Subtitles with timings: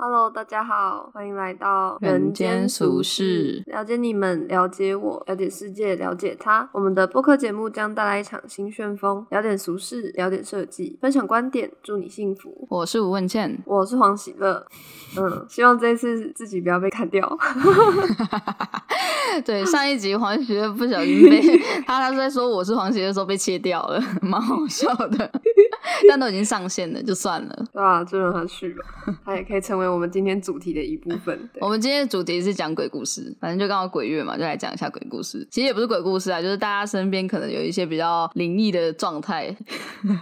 [0.00, 6.70] Hello，大家好，欢迎来到人间俗世，了解你们，了解我，了解世界，了解他。
[6.70, 12.68] 我们的播客节目将带来一场新旋风，聊点俗事，聊点设计，分享观点，祝你幸福。
[12.70, 14.64] 我是吴文倩，我是黄喜乐。
[15.16, 17.36] 嗯，希望这一次自己不要被砍掉。
[19.44, 21.40] 对，上一集黄喜乐不小心被
[21.84, 25.28] 他，他在说我是黄喜乐的时候被切掉了， 蛮好笑的。
[26.08, 27.64] 但都已经上线了，就算了。
[27.72, 28.84] 对啊，就让他去吧，
[29.24, 31.38] 他也可以成为我们今天主题的一部分。
[31.60, 35.46] 我们今天的主题是讲鬼故事，反正就刚好鬼月嘛，就来讲一下鬼故事。
[35.50, 39.54] 其实也不是鬼故事啊，就是大家身边可能有一些比较灵异的状态。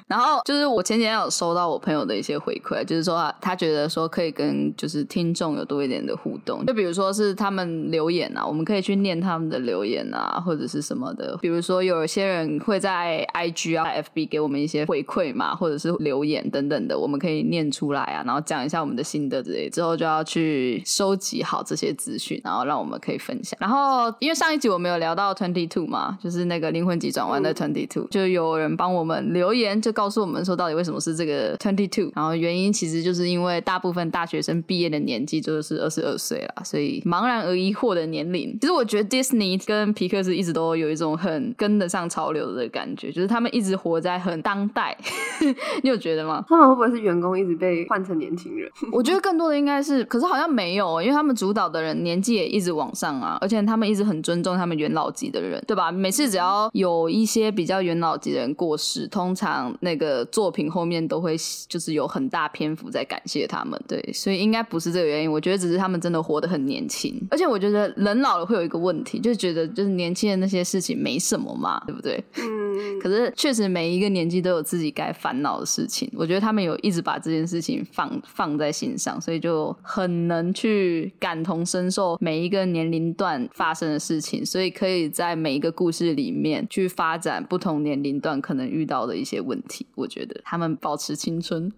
[0.06, 11.36] 然后就是我前几天有收到我朋友的一些回馈，就是说他他觉得说可以跟就是听众有多一点的互动，就比如说是他们留言啊，我们可以去念他们的留言啊，或者是什么的。
[11.40, 15.55] 比如说有一些人会在 IG 啊、FB 给我们一些回馈嘛。
[15.56, 19.70] 或者是留言等等的，我们可以念出来啊，然后讲一下我们的心得之类。
[19.70, 23.58] 之后就要去收集好这些资讯，然后让我们可以分享。
[23.60, 32.12] 然后因为上一集我们有聊到 Twenty Two 嘛，就是那个灵魂急转弯的 Twenty Two，就有人帮我们留言，就告诉我们说到底为什么是这个 Twenty Two。
[32.14, 38.56] 然后原因其实就是因为大部分大学生毕业的年纪就是二十二岁了，所以茫然而疑惑的年龄。
[38.60, 44.96] 其实我觉得 Disney 跟皮克斯一直都有一种很跟得上潮流的感觉，就是他们一直活在很当代。
[45.82, 46.44] 你有觉得吗？
[46.48, 48.70] 他们会不会是员工一直被换成年轻人？
[48.92, 55.90] 我觉得更多的应该是，可是好像没有，因为他们主导的人年纪也一直往上啊，而且他们一直很尊重他们元老级的人，对吧？
[55.92, 61.36] 每次只要有一些比较元老级的人过世，通常那个作品后面都会
[61.68, 65.30] 就是有很大篇幅在感谢他们，对，所以应该不是这个原因。
[65.30, 72.22] 我觉得只是他们真的活得很年轻，而且我觉得人老了会有一个问题，就是觉得就是年轻人那些事情没什么嘛，对不对？
[72.38, 72.66] 嗯。
[73.00, 75.66] 可是确实每一个年纪都有自己该烦恼的。
[75.66, 89.84] 事情，我觉得他们有一直把这件事情放放在心上，所以就很能去感同身受每一个年龄段发生的事情，所以可以在每一个故事里面去发展不同年龄段可能遇到的一些问题。
[89.96, 91.72] 我觉得他们保持青春。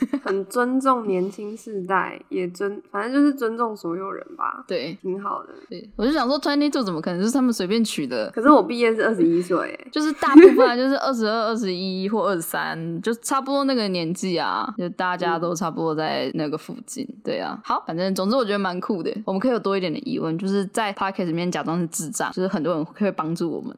[0.24, 4.64] 很尊重年轻世代，也尊，反正就是尊重所有人吧。
[4.66, 5.48] 对，挺好的。
[5.68, 8.30] 对，我就想说，twenty two 怎么可能是他们随便取的？
[8.30, 17.06] 可是我毕业是二十一岁， 就是大部分 就是二十二、二十一或二十三，就差不多那个年纪啊，就大家都差不多在那个附近。
[17.24, 19.12] 对啊，好，反正总之我觉得蛮酷的。
[19.24, 23.76] 我们可以有多一点的疑问，就是在 podcast 里面假装是智障，就是很多人会帮助我们。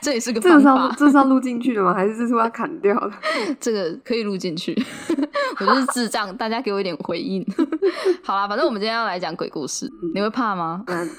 [0.00, 0.94] 这也是个方法。
[0.96, 1.92] 这是要录进去的吗？
[1.92, 3.10] 还是这是要砍掉的？
[3.60, 4.76] 这个可以录进去。
[5.60, 7.44] 我就是智障，大家给我一点回应。
[8.22, 10.82] 好啦，反正我们今天要来讲鬼故事，你会怕吗？
[10.86, 11.10] 嗯，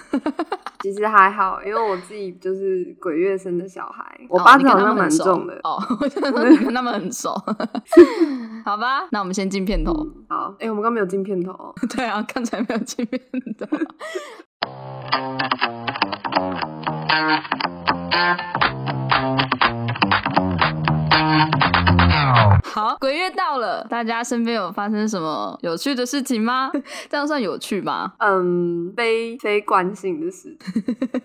[0.81, 5.59] 其实还好，因为我自己就是鬼月生的小孩，我八字好像蛮重的。
[5.63, 7.33] 哦， 我觉得你跟他们很熟。
[8.65, 9.93] 好吧，那我们先进片头。
[10.29, 11.73] 好，哎，我们刚没有进片头。
[11.95, 13.21] 对啊，刚才没有进片
[13.57, 13.67] 头。
[22.79, 26.71] 好，鬼月到了，大家身边有发生什么有趣的事情吗？
[27.11, 28.13] 这样算有趣吗？
[28.19, 30.57] 嗯，非非惯性的事。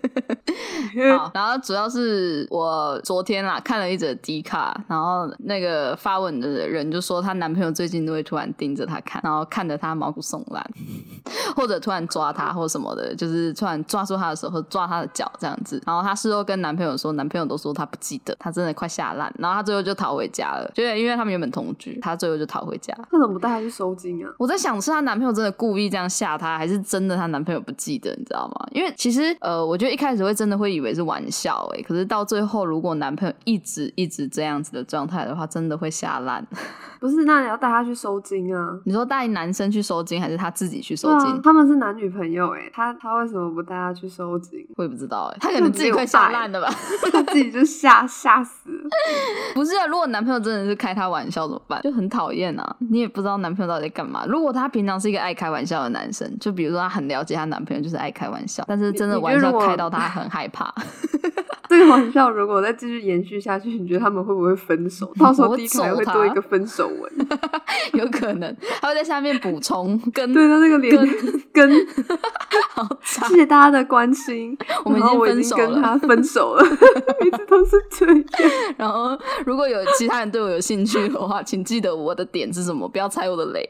[1.17, 10.61] 好，然后主要是我昨天啦看了一则迪卡，然后那个发文的人就说，她男朋友最近都会突然盯着她看，然后看着她毛骨悚然，
[11.55, 15.81] 或者突然抓她或什么的，就是突然抓住她的手或抓她的脚这样子。
[15.85, 19.33] 然后她事后跟男朋友说，男朋友都说他不记得，他真的快吓烂。
[19.39, 22.91] 然后她最后就逃回家了，就因为他们原本同居，她最后就逃回家。
[23.11, 24.33] 她怎么不带她去收金啊？
[24.39, 28.09] 我在想，是她男朋友真的故意这样吓她，还是真的她男朋友不记得？
[28.17, 28.67] 你知道吗？
[28.71, 30.95] 因为其实呃，我觉得一开始会真的会以为。
[30.95, 36.41] 是玩笑哎，可是到最后，如果男朋友一直一直这样子的状态的话，真的会吓烂。
[37.01, 38.79] 不是，那你要带他去收金啊？
[38.85, 41.41] 你说带男生去收金，还是他自己去收金？
[41.41, 44.65] 他们是男女朋友哎，他他为什么不带他去收金？
[44.77, 46.69] 我也不知道哎，他可能自己会吓烂的吧？
[47.11, 48.89] 他自己就吓吓死了。
[49.53, 51.81] 不是啊，如果男朋友真的是开他玩笑怎么办？
[51.81, 52.75] 就很讨厌啊！
[52.79, 54.25] 你也不知道男朋友到底在干嘛。
[54.25, 60.73] 如果他平常是一个爱开玩笑的男生，就比如说他很了解他男朋友就是爱开玩笑，但是真的玩笑开到他很害怕。
[61.69, 65.11] 这个玩笑如果再继续延续下去，你觉得他们会不会分手？
[65.19, 67.11] 到时候第一排会多一个分手文，
[67.93, 70.95] 有可能他会在下面补充跟 对他那个脸
[71.51, 71.69] 跟，
[72.73, 76.63] 好谢谢大家的关心，我们已经分手了，跟他分手了，
[77.25, 78.23] 一直都是这样。
[78.77, 83.67] 然后如果有其他人对我有兴趣的话，请记得我的点是什么，不要踩我的雷，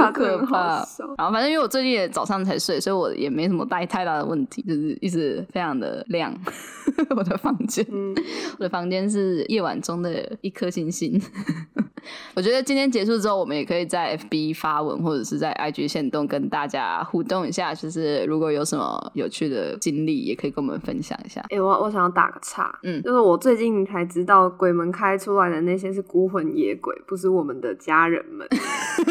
[0.00, 0.86] 好可怕。
[1.18, 6.32] 然后反正因为我最近也早上才睡，所以我也没什么太太大的问题，就是一直非常的亮。
[7.16, 7.86] 我的房间，
[8.58, 11.20] 我的房间是夜晚中的一颗星星。
[12.34, 17.74] 我觉得今天结束之后，我们也可以在 FB 发文，或者是在 IG 线动跟大家互动一下。
[17.74, 21.42] 就是如果有什么有趣的经历，也可以跟我们分享一下。
[21.50, 28.46] 哎、我我想要打个岔，嗯就是我最近才知道鬼门开出来的那些是孤魂野鬼，不是我们的家人们。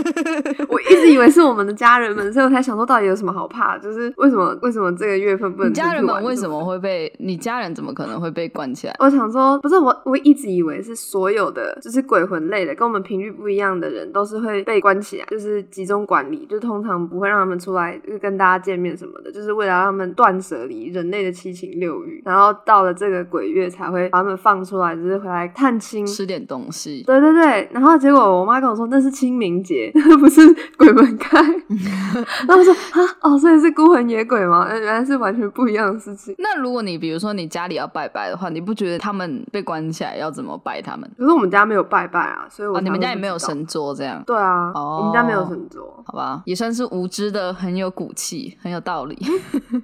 [0.69, 3.77] 我一直以为是我们的家人们，所以我才想说到底有什么好怕？
[3.77, 6.65] 就是为什么为什么这个月份不能家人们为什么？
[6.65, 7.11] 会被？
[7.19, 8.95] 你家人怎么可能会被关起来？
[8.99, 26.05] 我想说，不是我，我一直以为是所有的就是鬼魂类的，跟我们频率不一样的人，都是会被关起来，就是集中管理，就通常不会让他们出来，就是跟大家见面什么的，就是为了让他们断舍离人类的七情六欲，然后到了这个鬼月才会把他们放出来，就是回来探亲。
[26.05, 27.03] 吃点东西。
[27.05, 30.41] 对对对，然后结果我妈跟我说那是清明节， 不是
[30.77, 31.39] 鬼门开。
[32.47, 34.65] 然后我说啊哦，所以是孤魂野鬼吗？
[34.69, 36.35] 呃原来是完全不一样的事情。
[36.37, 41.09] 那如果你比如说你家里要拜拜的话，你不觉得他们被关起来要怎么拜他们？
[41.17, 44.21] 可是我们家没有拜拜啊，所以我哦，你们家也没有神桌这样？
[44.25, 45.83] 对啊，哦我们家没有神桌。
[46.07, 49.17] 好吧，也算是无知的，很有骨气， 很有道理。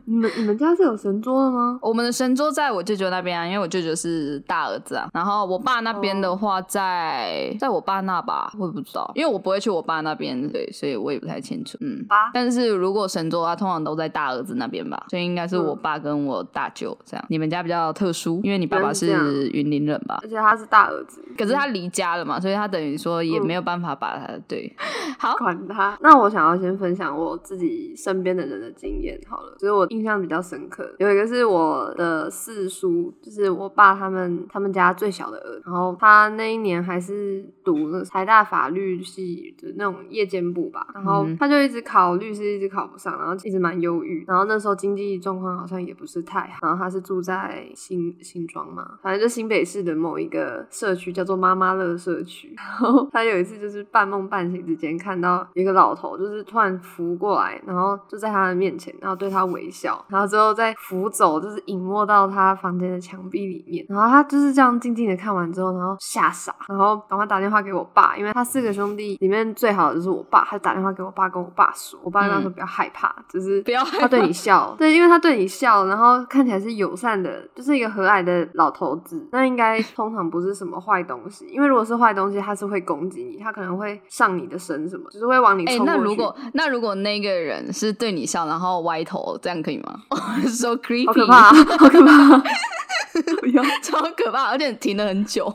[0.05, 1.79] 你们你们家是有神桌的吗？
[1.81, 5.09] 我们的神桌在我舅舅那边啊，因为我舅舅是大儿子啊。
[5.13, 11.77] 然后我爸那边的话在，在我爸那吧，我也不知道，因为我不会去我爸那边，对，所以我也不太清楚。
[11.81, 17.25] 嗯，爸但是如果神桌啊，通常都在大儿子那边吧，所以应该是我爸跟我大舅这样。
[17.29, 20.19] 你们家比较特殊，因为你爸爸是云林人吧？
[20.21, 24.73] 而且他是大儿子，可是他离家了嘛，所以他等于说也嗯没有办法把他对。
[25.19, 25.97] 好，管他。
[26.01, 63.85] 那我想要先分享我自己身边的人的经验好了，就是我印象比较深刻，有一个是我的四叔，就是我爸他们他们家最小的儿子，然后他那一年还是读那台大法律系的那种夜间部吧，然后嗯他就一直考律师，一直考不上，然后一直蛮忧郁，然后那时候经济状况好像也不是太好，然后他是住在新新庄嘛，反正就新北市的某一个社区叫做妈妈乐社区，然后他有一次就是半梦半醒之间看到一个老头，就是突然浮过来，然后就在他的面前，然后对他微笑，然后之后再浮走，就是隐没到他房间的墙壁里面。
[63.89, 86.00] 然后他就是这样静静的看完之后，然后吓傻，然后赶快打电话给我爸，因为他四个兄弟里面最好的就是我爸，他就打电话给我爸，跟我爸说，我爸那时候比较害怕，就是不要害他对你笑，对，因为他对你笑，然后看起来是友善的，就是一个和蔼的老头子，那应该通常不是什么坏东西，因为如果是坏东西，他是会攻击你，他可能会上你的身什么，就是会往你哎、冲过去。
[86.00, 90.01] 那如果那如果那个人是对你笑，然后歪头，这样可以吗？
[90.48, 92.44] So creepy，好可怕、啊，好可怕、啊，
[93.39, 95.53] 不要， 超可怕，而且停了很久。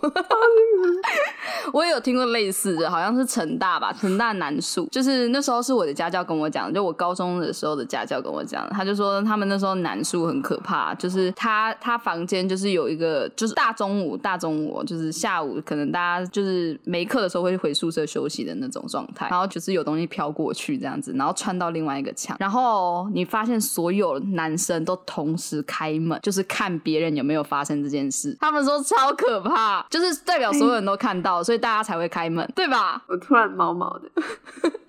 [1.73, 33.03] 我也有听过类似的，好像是成大吧，成大南树，就是那时候是我的家教跟我讲，就我高中的时候的家教跟我讲，他就说他们那时候南树很可怕，就是他他房间就是有一个，就是大中午大中午，就是下午可能大家就是没课的时候会回宿舍休息的那种状态，然后就是有东西飘过去这样子，然后穿到另外一个墙，然后你发现所有男生都同时开门，就是看别人有没有发生这件事，他们说超可怕，就是代表所有人都看到，所以大家才会开门，对吧？
[33.09, 34.09] 我突然毛毛的，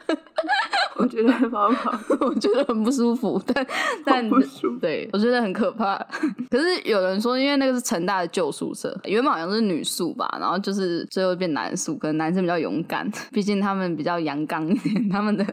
[0.98, 3.66] 我觉得毛毛的， 我觉得很不舒服，但
[4.06, 4.30] 但
[4.80, 5.96] 对我觉得很可怕。
[6.50, 15.46] 可是有人说，因为那个是成大的旧宿舍，原本好像是女宿吧，然后就是最后变男宿，可能男生比较勇敢，毕竟他们比较阳刚一点，他们的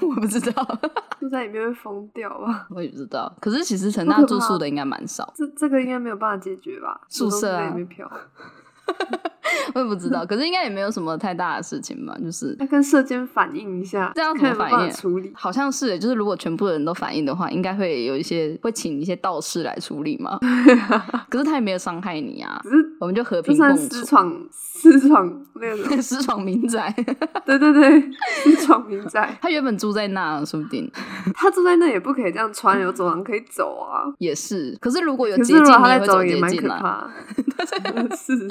[0.00, 0.78] 我不知道，
[1.20, 2.66] 住在里面会疯掉吧？
[2.70, 3.32] 我也不知道。
[3.40, 7.00] 可是其实成大住宿的应该蛮少，这这个应该没有办法解决吧？
[7.08, 7.74] 宿舍啊
[9.74, 10.24] 我也不知道。
[10.24, 12.56] 可是应该也没有什么太大的事情吧，就是。
[12.58, 15.32] 要跟社监反映一下，这样怎么反应法处理？
[15.34, 20.38] 好像是，就是如果全部人都反映的话，应该会有一些会请一些道士来处理嘛。
[21.28, 23.76] 可是他也没有伤害你啊，只是我们就和平共处。
[23.76, 26.94] 私闯私闯那个， 私闯民宅，
[27.44, 28.10] 对对对，
[28.42, 30.90] 私闯民宅，他原本住在那，说不定
[31.34, 34.04] 他住在那也不可以这样穿，有走廊可以走啊。
[34.18, 34.76] 也是。
[34.80, 36.76] 可是如果有可捷径，你也会走捷径啦。
[36.76, 38.16] 可怕。
[38.16, 38.48] 是，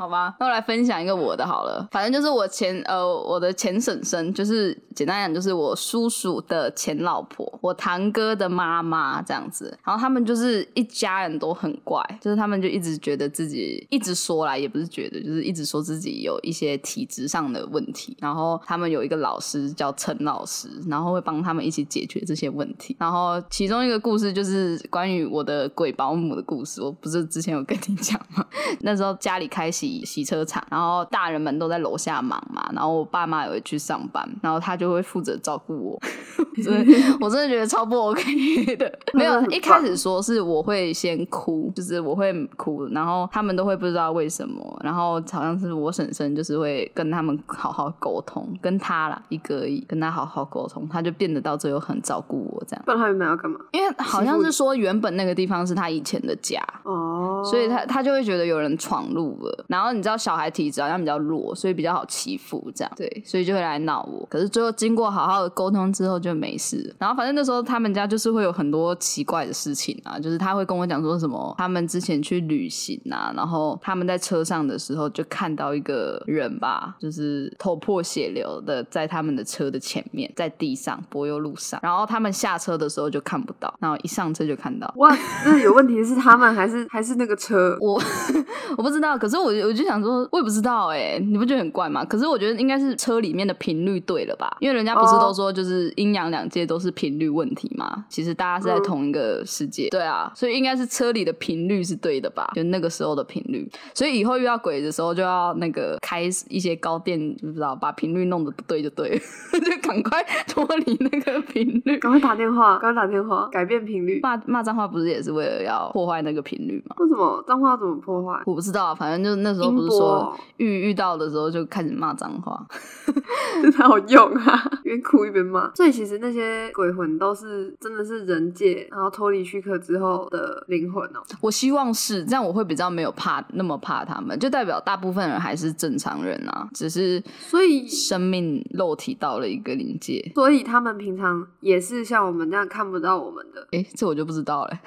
[0.00, 1.86] 好吧，那我来分享一个我的好了。
[1.92, 9.78] 反正就是我前呃我的前婶婶，就是简单讲就是我叔叔的前老婆，我堂哥的妈妈这样子。
[9.84, 18.16] 然后他们就是一家人都很怪，就是他们就一直觉得自己一直说来，也不是觉得，就是一直说自己有一些体质上的问题。
[18.20, 22.96] 然后他们有一个老师叫陈老师，然后会帮他们一起解决这些问题。
[22.98, 28.18] 然后其中一个故事就是关于我的鬼保姆的故事，我不是之前有跟你讲。
[28.34, 28.46] 吗？
[28.80, 36.00] 那时候家里开洗洗车场，然后大人们都在楼下忙嘛，然后我爸妈也会去上班，然后他就会负责照顾我。
[36.62, 38.90] 真的， 我真的觉得超不 OK 的。
[39.14, 52.82] 没有一开始说是我会先哭，就是我会哭，然后他们都会不知道为什么，然后好像是我婶婶就是会跟他们好好沟通，跟他啦一个而已，跟他好好沟通，他就变得到最后很照顾我这样。
[52.84, 53.58] 不然他原本要干嘛？
[53.72, 59.64] 因为好像是说原本那个地方是他以前的家，哦，所以他他就会觉得有人闯入了。
[59.68, 64.26] 然后你知道小孩体质好像比较弱，所以比较好欺负这样，对，所以就会来闹我。
[64.30, 66.94] 可是最后经过好好的沟通之后就没事。
[66.98, 84.92] 然后反正那时候他们家就是会有很多奇怪的事情啊，就是他会跟我讲说什么他们之前去旅行啊，然后他们在车上的时候就看到一个人吧，就是头破血流的在他们的车的前面，在地上柏油路上，然后他们下车的时候就看不到，然后一上车就看到。
[84.96, 87.76] 哇，那有问题是他们还是还是那个车？
[87.80, 88.00] 我
[88.76, 92.04] 我不知道，可是我我就想说，我也不知道哎、你不觉得很怪吗？
[92.04, 109.18] 可是我觉得应该是车里面的频率对了吧，因为人家不是都说就是阴阳两界都是频率问题吗，其实大家是在同一个世界，对啊，所以应该是车里的频率是对的吧，就那个时候的频率，所以以后遇到鬼的时候就要那个开一些高电，不知道把频率弄得不对就对了，
[109.60, 111.96] 就赶快脱离那个频率。
[111.98, 114.18] 赶快打电话，赶快打电话，改变频率。
[114.20, 116.96] 骂骂脏话不是也是为了要破坏那个频率吗？
[116.98, 118.42] 为什么脏话怎么破坏？
[118.46, 122.64] 我不知道，反正就是那时候不是说哦遇遇到的时候就开始骂脏话，
[123.60, 124.70] 真的好用啊！
[124.84, 125.74] 一边哭一边骂。
[125.74, 131.22] 所以其实那些鬼魂都是真的是人界，然后脱离躯壳之后的灵魂哦。
[131.40, 140.30] 我希望是这样，我会比较没有怕那么怕他们，就代表大部分人还是正常人啊，只是所以生命肉体到了一个临界。
[140.34, 143.66] 所以他们平常也是像我们这样看不到我们的。
[143.72, 144.78] 诶，这我就不知道了。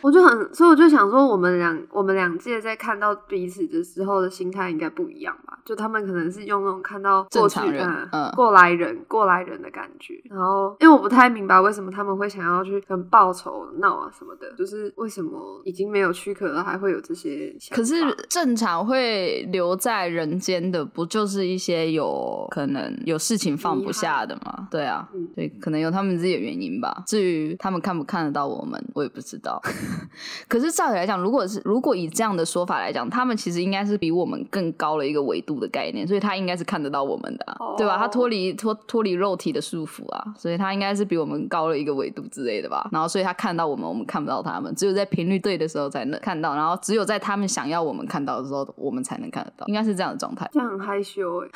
[0.00, 5.58] 我就很，所以我就想说，我们两我们两界在看到彼此的时候的心态应该不一样吧？
[5.64, 10.20] 就他们可能是用那种看到过去人过来人过来人的感觉。
[10.28, 17.76] 然后，因为我不太明白为什么他们会想要去跟报仇闹啊什么的，就是为什么已经没有躯壳了，还会有这些想法？
[17.76, 17.94] 可是
[18.28, 24.66] 正常会留在人间的，不就是一些有可能有事情放不下的吗？
[24.70, 27.04] 对啊，嗯对，可能有他们自己的原因吧。
[27.06, 29.62] 至于他们看不看得到我们，我也不知道。
[30.48, 37.96] 可是照理来讲，如果是如果以这样的说法来讲，他们其实应该是比我们更高了一个维度的概念，所以他应该是看得到我们的对吧？
[37.98, 42.88] 他脱离脱脱离肉体的束缚啊，所以他应该是比我们高了一个维度之类的吧。
[42.92, 50.48] 然后，所以他看到我们，我们看不到他们，只有在频率对的时候才能看到，然后只有在他们想要我们看到的时候，我们才能看得到，应该是这样的状态。
[50.52, 51.48] 这样很害羞哎、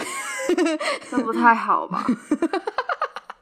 [1.11, 2.05] 这不太好吧？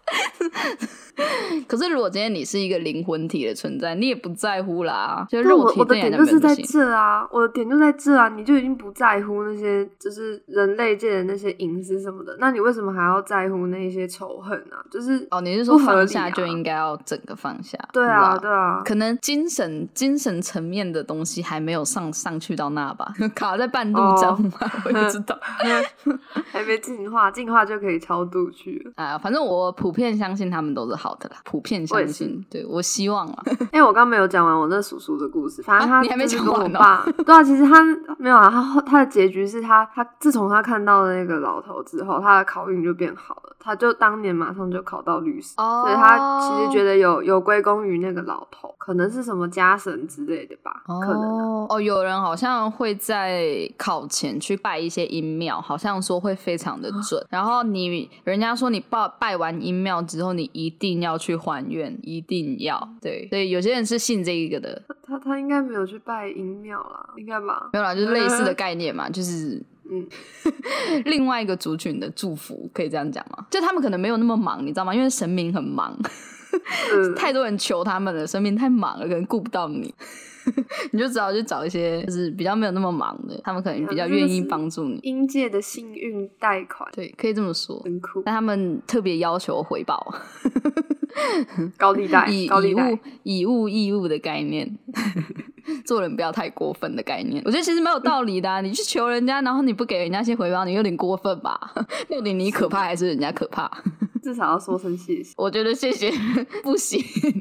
[1.66, 6.54] 可是，如果今天你是一个灵魂体的存在，你也不在乎啦，就但肉体我我的点就是在。
[6.54, 14.84] 这啊，我的点就在这啊，你就已经不在乎那些就是人类界的那些隐私什么的，那你为什么还要在乎那些仇恨啊？
[14.90, 17.78] 就是哦，你是说放下就啊应该要整个放下？
[17.92, 25.36] 对啊，对啊，可能精神精神层面的东西还没有上上去到那吧， 卡在半路哦上吧，我也不知道。
[26.52, 28.92] 还没进化，进化就可以超度去了。
[28.96, 33.43] 哎呀，反正我普遍相信他们都是好的啦，普遍相信，对我希望啊。
[33.73, 37.83] 哎、我刚没有讲完我那叔叔的故事，反正他啊你还没讲完哦爸， 对啊，其实他
[38.19, 51.43] 没有啊，他他的结局是他他自从他看到那个老头之后，他的考运就变好了，他就当年马上就考到律师，哦所以他其实觉得有有归功于那个老头，可能是什么家神之类的吧，可能啊。
[51.45, 57.25] 哦哦，有人好像会在考前去拜一些阴庙，好像说会非常的准。
[57.29, 63.50] 然后你人家说你拜拜完阴庙之后，你一定要去还愿，一定要对所以。
[63.50, 67.71] 有些人是信这一个的，他他应该没有去拜阴庙啦，应该吧？
[67.73, 70.05] 没有啦，就是类似的 概念嘛，就是嗯，
[71.07, 73.47] 另外一个族群的祝福，可以这样讲吗？
[73.49, 74.93] 就他们可能没有那么忙，你知道吗？
[74.93, 75.97] 因为神明很忙，
[76.93, 79.95] 嗯 太多人求他们了，神明太忙了，可能顾不到你，
[80.93, 84.99] 你就只好去找一些就是比较没有那么忙的，他们可能比较愿意帮助你。
[85.03, 87.79] 应届的幸运贷款对，可以这么说。
[87.81, 90.15] 很酷，但他们特别要求回报，
[91.76, 94.79] 高利贷以，高利贷以物，以物易物的概念，
[95.85, 97.43] 做人不要太过分的概念。
[97.45, 101.59] 我觉得其实没有道理的、啊，你去求人家，然后你不给人家些回报，你有点过分吧？
[102.09, 103.71] 到底你可怕还是人家可怕？
[104.23, 105.33] 至少要说声谢谢。
[105.37, 106.11] 我觉得谢谢
[106.65, 107.00] 不行，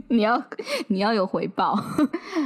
[0.09, 0.39] 你要
[0.87, 1.75] 你要有回报。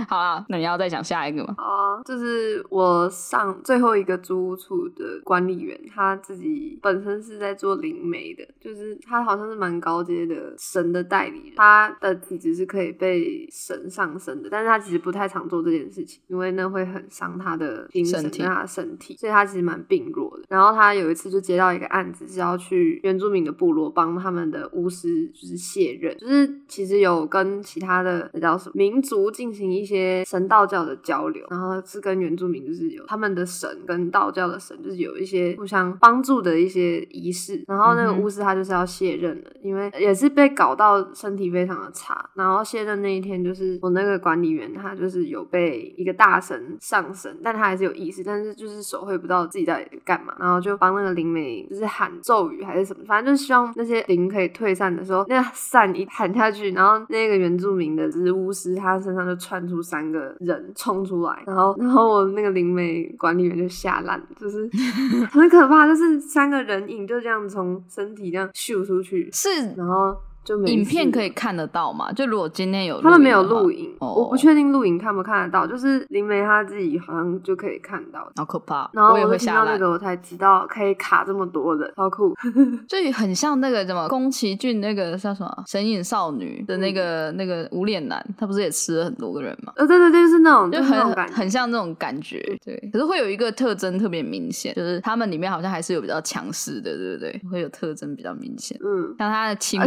[0.08, 1.54] 好啊，那你要再讲下一个吗？
[1.58, 20.44] 好啊，就是我上最后一个租屋处的管理员，他自己本身是在做灵媒的，就是他好像是蛮高阶的神的代理人，他的体质是可以被神上升的，但是他其实不太常做这件事情，因为那会很伤他的精神跟他的身体，所以他其实蛮病弱的。
[20.50, 37.64] 然后他有一次就接到一个案子，是要去原住民的部落帮他们的巫师就是卸任，就是其实有跟其他的那叫什么民族进行一些神道教的交流，然后是跟原住民就是有他们的神跟道教的神就是有一些互相帮助的一些仪式。
[37.68, 42.30] 然后那个巫师他就是要卸任了，因为也是被搞到身体非常的差。
[42.36, 64.70] 然后卸任那一天，就是我那个管理员他就是有被一个大神上身，但他还是有意识，但是就是手绘不到自己在干嘛，然后就帮那个灵媒就是喊咒语还是什么，反正就是希望那些灵可以退散的时候，那个伞一喊下去，然后那个原住民的就是巫师他身上就窜出三个人冲出来，然后然后我那个灵媒管理员就吓烂，就是
[65.32, 72.12] 很可怕，就是三个人影就这样从身体这样秀出去，是然后就没影片可以看得到吗？
[72.14, 78.32] 就如果今天有他们没有录影，哦我不确定录影看不看得到，就是灵媒他自己好像就可以看到。
[78.36, 82.34] 好可怕，然后我听到那会下来，个我才知道可以卡这么多人，超酷。
[82.88, 89.74] 就很像那个什么宫崎骏那个叫什么《神隐少女》的那个、那个无脸男，他不是也吃了很多个人吗？
[89.76, 91.00] 呃，对对对，就是那种，就很。
[91.34, 92.78] 很像那种感觉，对。
[92.92, 97.42] 可是会有一个特征特别明显，就是他们里面好像还是有比较强势的，对不对？
[97.52, 99.82] 会有特征比较明显，嗯，像他的青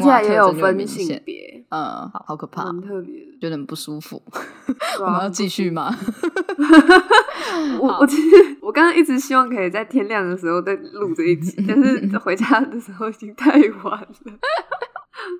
[0.48, 1.80] 有分性别，嗯，
[2.10, 3.32] 好好可怕，蛮特别的。
[3.40, 4.22] 觉得不舒服。
[4.28, 4.40] 啊
[5.00, 5.94] 我们要继续吗？
[7.80, 13.52] 我我其实我刚刚一直希望可以在天亮的时候再录这一集，但是 回家的时候已经太
[13.84, 14.08] 晚了。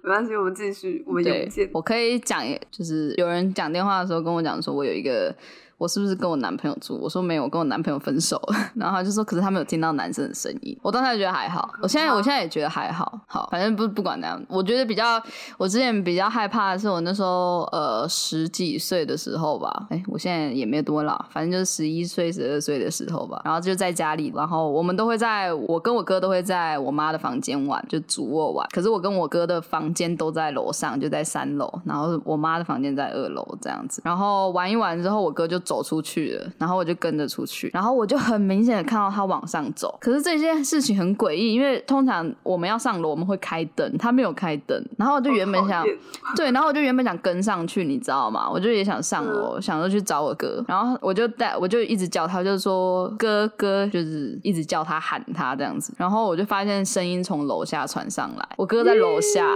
[0.03, 1.71] 没关系，我们继续，我们对永见，。
[1.73, 5.35] 我可以讲，就是有人讲电话的时候跟我讲说，我有一个。
[5.83, 6.97] 我是不是跟我男朋友住？
[7.03, 8.57] 我说没有，我跟我男朋友分手了。
[8.77, 10.79] 然后他就说，可是他没有听到男生的声音。
[10.81, 13.21] 我当时觉得还好，我现在我现在也觉得还好。
[13.27, 15.21] 好，反正不不管那样，我觉得比较，
[15.59, 19.89] 我之前比较害怕的是我那时候呃十几岁的时候吧。
[19.91, 23.43] 哎，我现在也没有多老，反正就是十一岁、十二岁的时候吧。
[23.45, 28.65] 然后就在家里，然后我们都会在我跟我哥都会在我妈的房间玩，就主卧玩。
[28.73, 34.01] 可是我跟我哥的房间都在楼上，就在三楼，然后我妈的房间在二楼这样子。
[34.05, 39.97] 然后玩一玩之后，我哥就走出去了，然后我就跟着出去，然后我就很明显的看到他往上走。
[40.03, 45.83] 可是这件事情很诡异，因为通常我们要上楼，我们会开灯，他没有开灯，然后我就原本想
[46.37, 48.51] 对，然后我就原本想跟上去，你知道吗？
[48.53, 59.47] 我就也想上楼，嗯想着去找我哥，然后我就带，我就一直叫他，就是说哥哥，就是一直叫他喊他这样子，然后我就发现声音从楼下传上来，我哥在楼下。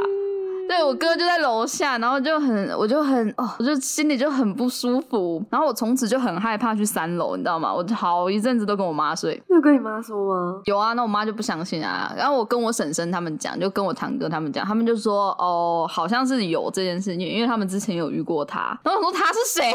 [0.69, 7.73] 对我哥就在楼下，然后就很，我就很，哦，我就心里就很不舒服，然后我从此就很害怕去三楼，你知道吗？
[7.73, 10.61] 我就好一阵子都跟我妈睡，你有跟你妈说吗？
[10.65, 12.13] 有啊，那我妈就不相信啊。
[12.17, 18.79] 然后我跟我婶婶他们讲，就跟我堂哥他们讲，他们就说哦，好像是有这件事情，因为他们之前有遇过他。
[18.83, 19.73] 然后我说他是谁？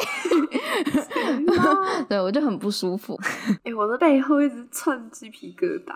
[2.10, 3.20] 对我就很不舒服。
[3.64, 5.96] 哎、我的背后一直窜鸡皮疙瘩。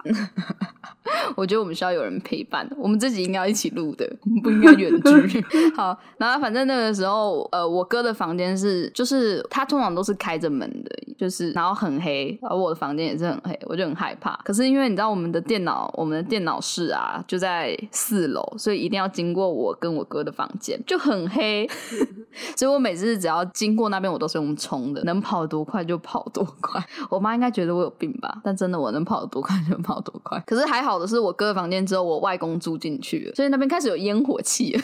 [1.36, 4.72] 我觉得我们需要有人陪伴，我们自己应该要一起录的，我们不应该
[5.76, 14.36] 好，然后反正那个时候，呃，我哥的房间是，就是他通常都是开着门的，就是然后很黑，然后我的房间也是很黑，我就很害怕。
[14.44, 21.70] 可是因为你知道我们的电脑，我们的电脑室啊就在四楼，所以一定要经过我跟我哥的房间，就很黑，
[22.56, 26.84] 所以我每次只要经过那边，我都是用冲的，能跑多快就跑多快。
[27.10, 30.42] 我妈应该觉得我有病吧，但真的我能跑多快就跑多快。
[30.46, 34.84] 可是还好的是，我哥的房间之后，我外公住进去了，所以那边开始有烟火气了，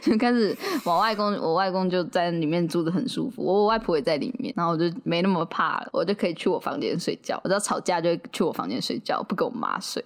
[0.00, 7.40] 就 开始我外公，我外公就在里面住的很舒服，我外婆也在里面，然后我就没那么怕了，我就可以去我房间睡觉。
[7.44, 10.02] 我只要吵架就会去我房间睡觉，不跟我妈睡。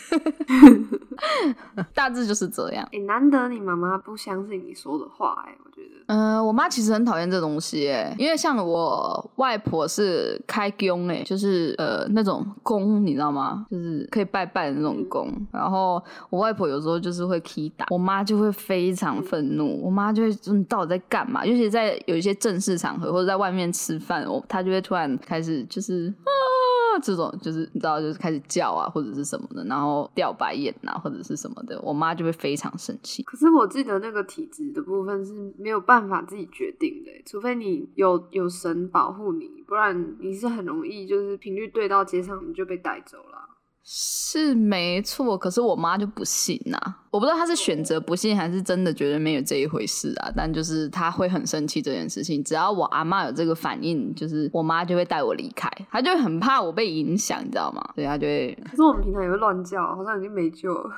[1.95, 2.89] 大致就是这样。
[2.93, 6.06] 哎、难得你妈妈不相信你说的话、哎，我觉得。
[6.07, 13.67] 嗯、我妈其实很讨厌这东西，哎，因为像我外婆是开宫，哎，就是呃那种宫，你知道吗？
[13.71, 15.31] 就是可以拜拜的那种宫。
[15.53, 21.45] 然后我外婆有时候就是会踢打，我妈就会非常愤怒，我妈就会说你到底在干嘛？
[21.45, 26.31] 尤其在有一些正式场合或者在外面吃饭，我她就会突然开始就是啊。
[27.01, 33.23] 这种就是你知道，就是开始叫啊，或者是什么的，然后掉白眼啊，或者是什么的，我妈就会非常生气。
[33.23, 43.56] 可是我记得那个体质的部分是没有办法自己决定的，除非你有有神保护你，不然你是很容易就是频率对到街上你就被带走了。
[43.89, 46.77] 是没错，可是我妈就不信呐、
[47.13, 50.33] 我不知道她是选择不信，还是真的觉得没有这一回事啊。
[50.35, 57.81] 但就是她会很生气这件事情，只要我阿妈有这个反应，就是我妈就会带我离开，她就很怕我被影响，你知道吗？
[57.95, 60.91] 所以她就会可是我们平常也会乱叫，好像已经没救了，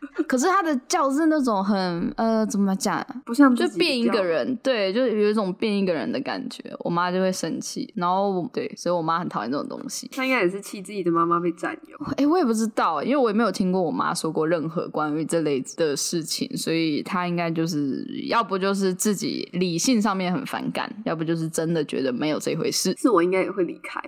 [0.28, 4.26] 可是他的叫是那种很呃，怎么讲，不像就变一个。
[4.26, 6.60] 人，对，就有一种变一个人的感觉。
[6.80, 10.08] 我妈就会生气，然后对，所以我妈很讨厌这种东西。
[10.08, 11.96] 她应该也是气自己的妈妈被占有。
[12.18, 22.92] 哎、我也不知道，因为我也没有听过我妈说过任何关于这类的事情，所以她应该就是要不就是自己理性上面很反感，要不就是真的觉得没有这回事。
[22.98, 24.00] 是我应该也会离开，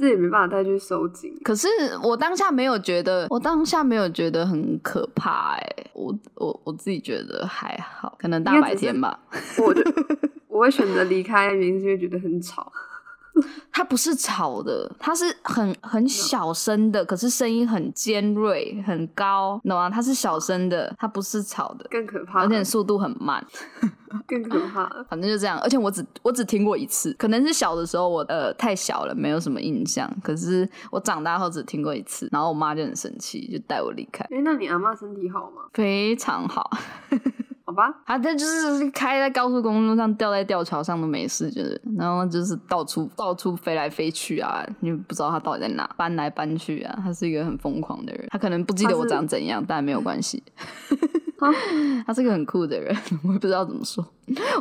[0.00, 1.38] 这也没办法再去收紧。
[1.44, 1.68] 可是
[2.02, 9.20] 我当下没有觉得，我当下没有觉得很可怕、哎，我我我自己觉得还好，可能大白天吧。
[9.62, 9.82] 我就
[10.48, 12.72] 我会选择离开，原因是因为觉得很吵。
[13.72, 19.88] 它不是吵的，它是很很小声的，可是声音很尖锐、很高，你懂吗？
[19.88, 23.44] 它是小声的，它不是吵的，更可怕，而且速度很慢。
[24.26, 24.88] 更可怕。
[25.08, 30.10] 反正就这样，而且我只我只听过一次，可能是小的时候我呃太小了，没有什么印象。
[30.22, 35.62] 可是我长大后只听过一次，然后我妈就很生气，就带我离开，哎、那你阿妈身体好吗？
[35.72, 36.68] 非常好。
[37.70, 50.42] 好吧，啊，他就是开在高速公路上，掉在吊桥上都没事，就是，然后就是到处到处飞来飞去啊，你不知道他到底在哪，搬来搬去啊，他是一个很疯狂的人，他可能不记得我长怎样，但没有关系，
[51.38, 51.48] 啊，
[52.04, 54.04] 他是个很酷的人，我也不知道怎么说。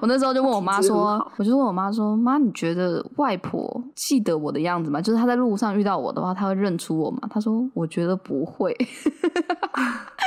[0.01, 5.01] 我那时候就问我妈说，我就问我妈说，妈，你觉得外婆记得我的样子吗？
[5.01, 7.19] 就是她在路上遇到我的话，她会认出我吗？
[7.29, 8.75] 她说，我觉得不会，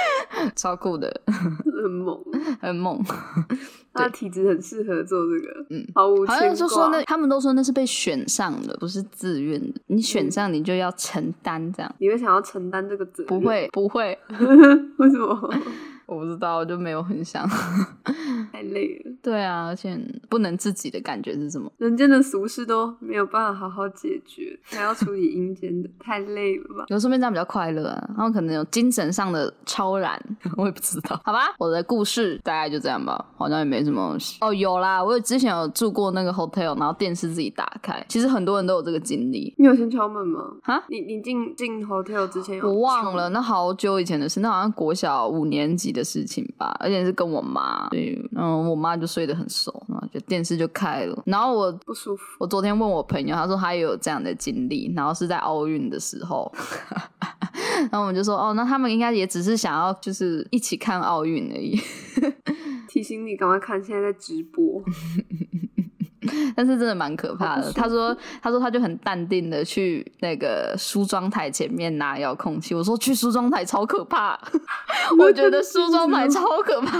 [0.57, 2.19] 超酷的，很猛，
[2.61, 3.03] 很猛。
[3.95, 9.81] 他的体质很适合做这个，嗯，毫无好像就说那，他们都说那是被选上的，不是自愿的。
[9.89, 11.95] 你选上，你就要承担这样。
[11.99, 13.27] 你会想要承担这个责任？
[13.27, 14.19] 不，会，不会，
[14.97, 15.55] 为什么？
[16.07, 17.49] 我不知道，我就没有很想。
[18.53, 21.71] 太累了，对啊，而且不能自己的感觉是什么？
[21.79, 26.85] 人间的俗事都没有办法好好解决，还要处理阴间的，太累了吧？
[26.89, 30.21] 有说明这样比较快乐啊，然后可能有精神上的超然，
[30.59, 31.21] 我也不知道。
[31.25, 34.17] 好吧，我的故事大概就这样吧，好像也没什么。
[34.41, 39.55] 哦，有啦，我有之前有住过那个 hotel，然后电视自己打开，其实很多人都有这个经历。
[39.57, 40.41] 你有先敲门吗？
[40.65, 51.23] 啊你你进进 hotel 之前有我忘了，那好久以前的事，那好像国小五年级的事情吧，而且是跟我妈，所以嗯，我妈就睡得很熟，然后就电视就开了。
[51.27, 52.23] 然后我不舒服。
[52.41, 56.53] 我昨天问我朋友，他说他也有这样的经历，然后是在奥运的时候，
[57.91, 61.79] 然后我们就说哦，那他们应该也只是想要就是一起看奥运而已，
[62.89, 64.83] 提醒你赶快看，现在在直播。
[66.57, 67.73] 但是真的蛮可怕的。
[67.73, 74.39] 他说他说他就很淡定的去那个梳妆台前面拿遥控器，我说去梳妆台超可怕，
[75.19, 76.99] 我觉得梳妆台 超可怕，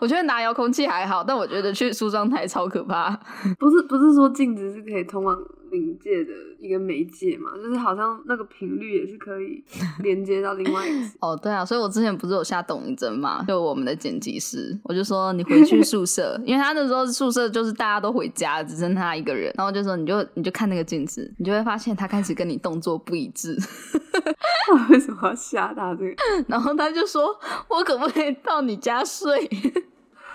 [0.00, 3.10] 我觉得拿遥控器还好，但我觉得去梳妆台超可怕。
[3.58, 5.36] 不是不是说镜子是可以通往
[5.70, 7.50] 灵界的一个媒介嘛？
[7.56, 9.62] 就是好像那个频率也是可以
[10.02, 11.06] 连接到另外一个。
[11.20, 23.56] 哦，对啊，所以我之前不是有下董一针嘛，就我们的剪辑师，我就说你回去宿舍， 因为他那时候宿舍就是大家都回家，只剩他一个人，然后就说你就你就看那个镜子，你就会发现他开始跟你动作不一致，
[24.66, 26.14] 他 为什么要吓他这个？
[26.46, 29.48] 然后他就说我可不可以到你家睡？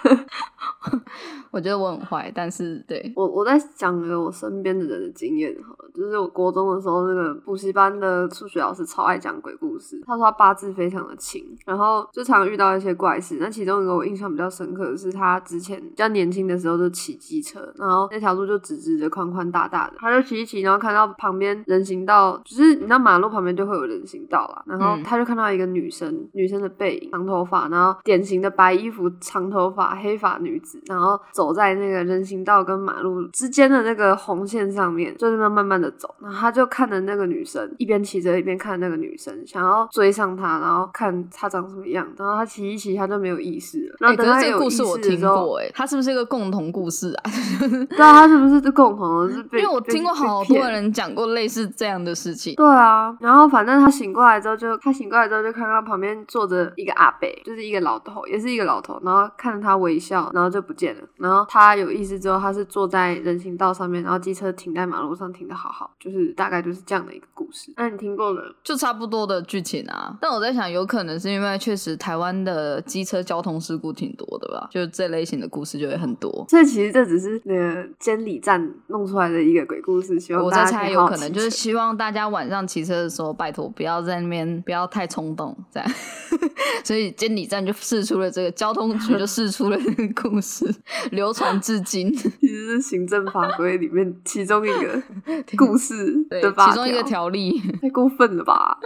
[1.52, 10.02] 我觉得我很坏，但是对，我我在讲个我身边的人的经验哈，就是我国中的时候，那个补习班的数学老师超爱讲鬼故事。
[10.06, 13.38] 他说他八字非常的轻，然后就常遇到一些怪事。
[13.39, 36.13] 那其中一个我印象比较深刻的是，他之前比较年轻的时候就骑机车，然后那条路就直直的、宽宽大大的，他就骑一骑，然后看到旁边人行道，就是你知道马路旁边就会有人行道啦，然后嗯他就看到一个女生，女生的背影，长头发，然后典型的白衣服、长头发、黑发女子，然后走在那个人行道跟马路之间的那个红线上面，就这么慢慢的走。
[36.19, 42.08] 然后他就看着那个女生，一边骑着一边看那个女生，想要追上她，然后看她长什么样。
[42.17, 43.95] 然后他骑一骑，他就没有意识了。
[43.99, 47.23] 然哎、后等可是这个他有意识故事我听的时候，过、哎，他是不是一个共同故事啊？
[47.89, 49.34] 对啊，他是不是是共同的？
[49.34, 52.56] 是被因为我听过好多人讲过类似这样的事情。
[52.56, 61.02] 对啊，然后反正他醒过来之后就，他醒过来之后就看到旁边坐着一个阿伯，就是一个老头，也是一个老头，然后看着他微笑，然后就不见了。
[61.17, 67.72] 然后他有意识之后，他是坐在人行道上面，然后机车停在马路上停的好好，就是大概就是这样的一个故事。
[67.78, 68.56] 那你听过了？
[68.63, 70.17] 就差不多的剧情啊。
[70.19, 76.46] 但我在想，有可能是因为确实台湾的机车交通事故挺多的吧，就这类型的故事就会很多。
[76.50, 85.91] 所以其实这只是那个监理站弄出来的一个鬼故事，希望我在猜有可能就是希望大家晚上骑车的时候，拜托不要在那边不要太冲动，这样。
[86.84, 90.65] 所以监理站就试出了这个交通局就试出了这个故事，
[91.12, 92.12] 流传至今。
[92.13, 95.01] 其实是行政法规里面其中一个
[95.57, 98.77] 故事对的，法其中一个条条例 太过分了吧？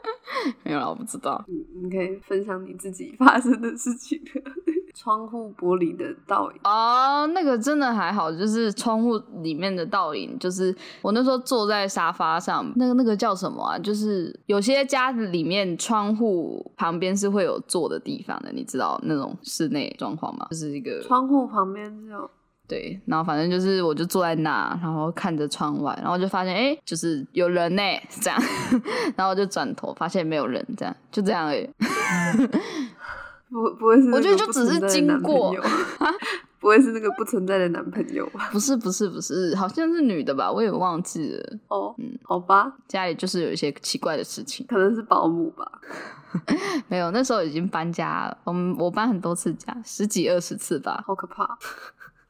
[0.64, 1.44] 没有啦，我不知道。
[1.48, 4.20] 你你可以分享你自己发生的事情。
[4.98, 13.78] 窗户玻璃的倒影，哦，那个真的还好，就是窗户里面的倒影，就是我那时候坐在沙发上，那个那个叫什么啊？
[13.78, 20.48] 就是有些家里面窗户旁边是会有坐的地方的，你知道那种室内状况吗？
[20.50, 22.28] 就是一个窗户旁边是有
[22.68, 27.82] 对，然后反正就是我就坐在那，然后看着窗外，然后就发现哎，诶就是有人呢，
[28.20, 28.42] 这样，
[29.16, 31.70] 然后我就转头发现没有人，这样就这样而已。
[33.50, 35.56] 不不会是那个我觉得就只是经过
[36.60, 38.50] 不会是那个不存在的男朋友 吧？
[38.52, 41.58] 不是不是不是，好像是女的吧，我也忘记了。
[41.68, 44.66] 哦，嗯好吧，家里就是有一些奇怪的事情。
[44.68, 45.72] 可能是保姆吧。
[46.90, 48.38] 没有，那时候已经搬家了。
[48.44, 51.04] 我们我搬很多次家，十几二十次吧。
[51.06, 51.58] 好可怕！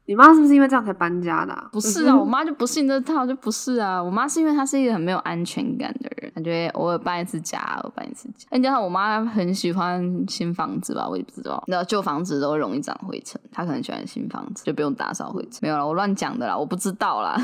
[0.08, 4.02] 你妈是不是因为这样才搬家的、不是啊，我妈就不信这套，就不是啊。
[4.02, 8.46] 我妈是因为她是一个很没有安全感的人，感觉偶尔搬一次家，我搬一次家。
[8.50, 11.62] 再加上我妈很喜欢新房子吧，我也不知道。
[11.66, 15.58] 那旧房子都容易长灰尘，她可能喜欢新房子，就不用打扫灰尘。
[15.60, 17.38] 没有了，我乱讲的啦，我不知道啦。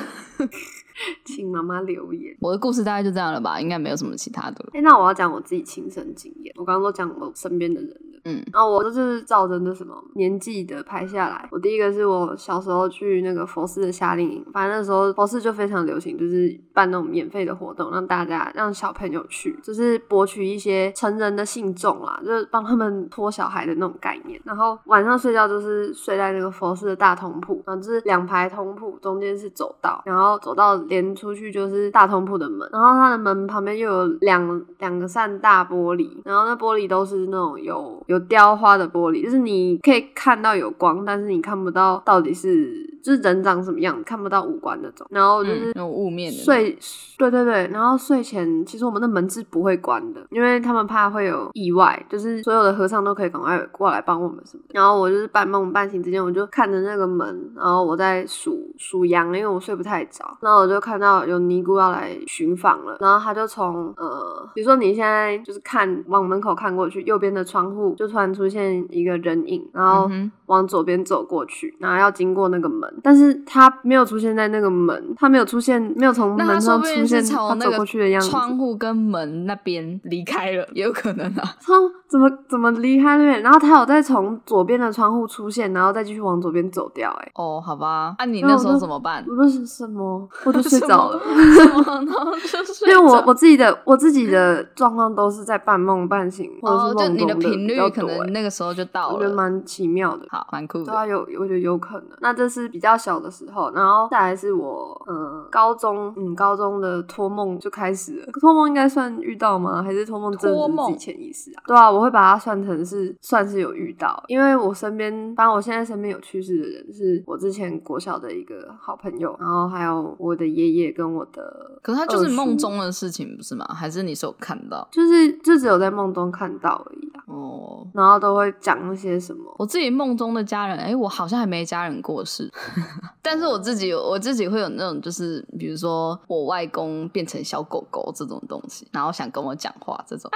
[1.24, 2.36] 请妈妈留言。
[2.40, 4.70] 我的故事大概就这样了吧，应该没有什么其他的了。
[4.74, 6.54] 哎、那我要讲我自己亲身经验。
[6.56, 7.96] 我刚刚都讲我身边的人了。
[8.26, 11.46] 嗯，然后我就是照着那什么年纪的拍下来。
[11.52, 24.40] 我第一个是我小时候去那个佛寺的夏令营，反正那时候佛寺就非常流行，就是办那种免费的活动，让大家让小朋友去，就是博取一些成人的信众啦，就是帮他们托小孩的那种概念。
[24.42, 45.06] 然后晚上睡觉就是睡在那个佛寺的大通铺，然后就是两排通铺，中间是走道，然后走道连出去就是大通铺的门，然后它的门旁边又有两两个扇大玻璃，然后那玻璃都是那种有有雕花的玻璃，就是你可以看到有光，但是你看不到到底是就是人长什么样，看不到五官那种。
[45.10, 46.76] 然后就是嗯那种雾面的睡，
[47.18, 54.70] 对对对，然后睡前其实我们的门是不会关的，因为他们怕会有意外，就是所有的和尚都可以赶快过来帮我们什么的。
[54.72, 70.10] 然后我就是半梦半醒之间，我就看着那个门，然后我在数数羊，因为我睡不太着，然后我就看到有尼姑要来巡访了，然后他就从呃，比如说你现在就是看往门口看过去，右边的窗户就突然出现一个人影，然后
[70.46, 78.26] 往左边走过去，然后要经过那个门，但是他没有出现在那个门，他没有出现，没有从门上出现是从那他走过去的样子。
[78.26, 81.42] 个窗户跟门那边离开了，也有可能啊。
[81.60, 83.42] 窗怎么怎么离开那边？
[83.42, 87.24] 然后他有再从左边的窗户出现，然后再继续往左边走掉、欸。
[87.24, 89.24] 哎，哦，好吧，那、你那时候怎么办？
[89.28, 90.28] 我说 是什么？
[90.44, 91.20] 我都睡着了。
[91.20, 91.82] 什么？
[91.86, 99.34] 然后就睡因为我我自己的我自己的状况都是在半梦半醒， 或者哦，是就你梦中的的频率可能欸那个时候就到了我觉得。
[99.34, 100.24] 蛮奇妙的。
[100.30, 102.08] 好，蛮酷的对啊，有我觉得有可能。
[102.20, 108.26] 那这是比较小的时候，然后再来是我呃高中，嗯，高中的托梦就开始了。
[108.40, 109.82] 托梦应该算遇到吗？
[109.82, 111.62] 还是托梦真的是自己潜意识啊？
[111.66, 123.66] 对啊，我会把它算成是算是有遇到，因为我身边，反正我现在身边有去世的人是我之前国小的一个好朋友，然后还有我的爷爷跟我的，可是他就是梦中的事情，不是吗？
[123.74, 124.86] 还是你是有看到？
[124.90, 127.22] 就是就只有在梦中看到而已啊。
[127.26, 132.50] 哦，然后都会讲那些什么，我自己梦中的家人，哎、我好像还没家人过世，
[133.22, 140.30] 但是我自己有我自己会有那种，就是比如说我外公变成小狗狗这种东西，然后想跟我讲话这种，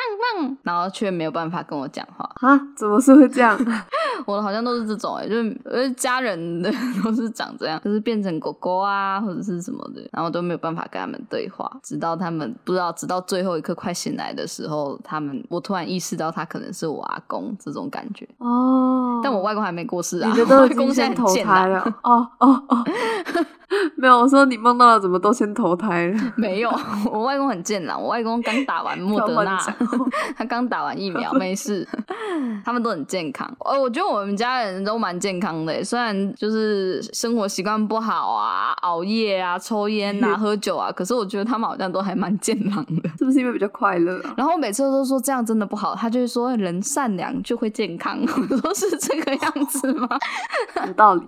[0.63, 3.59] 然后却没有办法跟我讲话，啊，怎么是会这样？
[4.27, 6.73] 我的好像都是这种、哎，就是呃家人的
[7.05, 21.55] 都是长这样，就是变成狗狗啊或者是什么的，然后都没有办法跟他们对话，直到他们不知道，直到最后一刻快醒来的时候，他们我突然意识到他可能是我阿公这种感觉，哦，但我外公还没过世啊，你的都已我外公经先投现在很贱啊。
[21.63, 21.99] 胎了。
[22.03, 22.85] 哦哦哦，
[23.97, 26.19] 没有，我说你梦到了，怎么都先投胎了？
[26.37, 26.71] 没有，
[27.11, 29.59] 我外公很健朗，我外公刚打完莫德 纳
[30.37, 31.87] 他刚打完疫苗，没事。
[32.65, 33.49] 他们都很健康。
[33.61, 44.35] 哦，我觉得我们家人都蛮健康的，虽然就是生活习惯不好啊，熬夜啊，抽烟啊， 喝酒啊，可是我觉得他们好像都还蛮健康的，是不是因为比较快乐啊？
[44.37, 50.09] 然后我每次都说这样真的不好，他就会说人善良就会健康，我说是这个样子吗？
[50.87, 51.23] 有道理。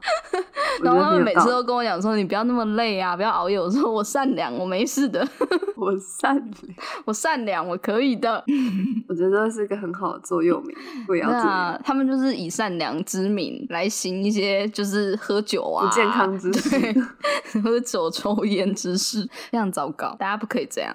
[0.82, 3.58] 然后他们每次都跟我讲说你不要那么累啊，不要熬夜。
[3.58, 5.26] 我说我善良，我没事的，
[5.76, 8.42] 我善良， 我善良，我可以的。
[9.08, 10.72] 我觉得是一个很好的座右铭，
[11.08, 11.80] 不要这样。
[11.84, 16.78] 他们就是以善良之名来行一些就是喝酒啊、不健康之事、
[17.64, 20.14] 喝酒抽烟之事，非常糟糕。
[20.16, 20.94] 大家不可以这样，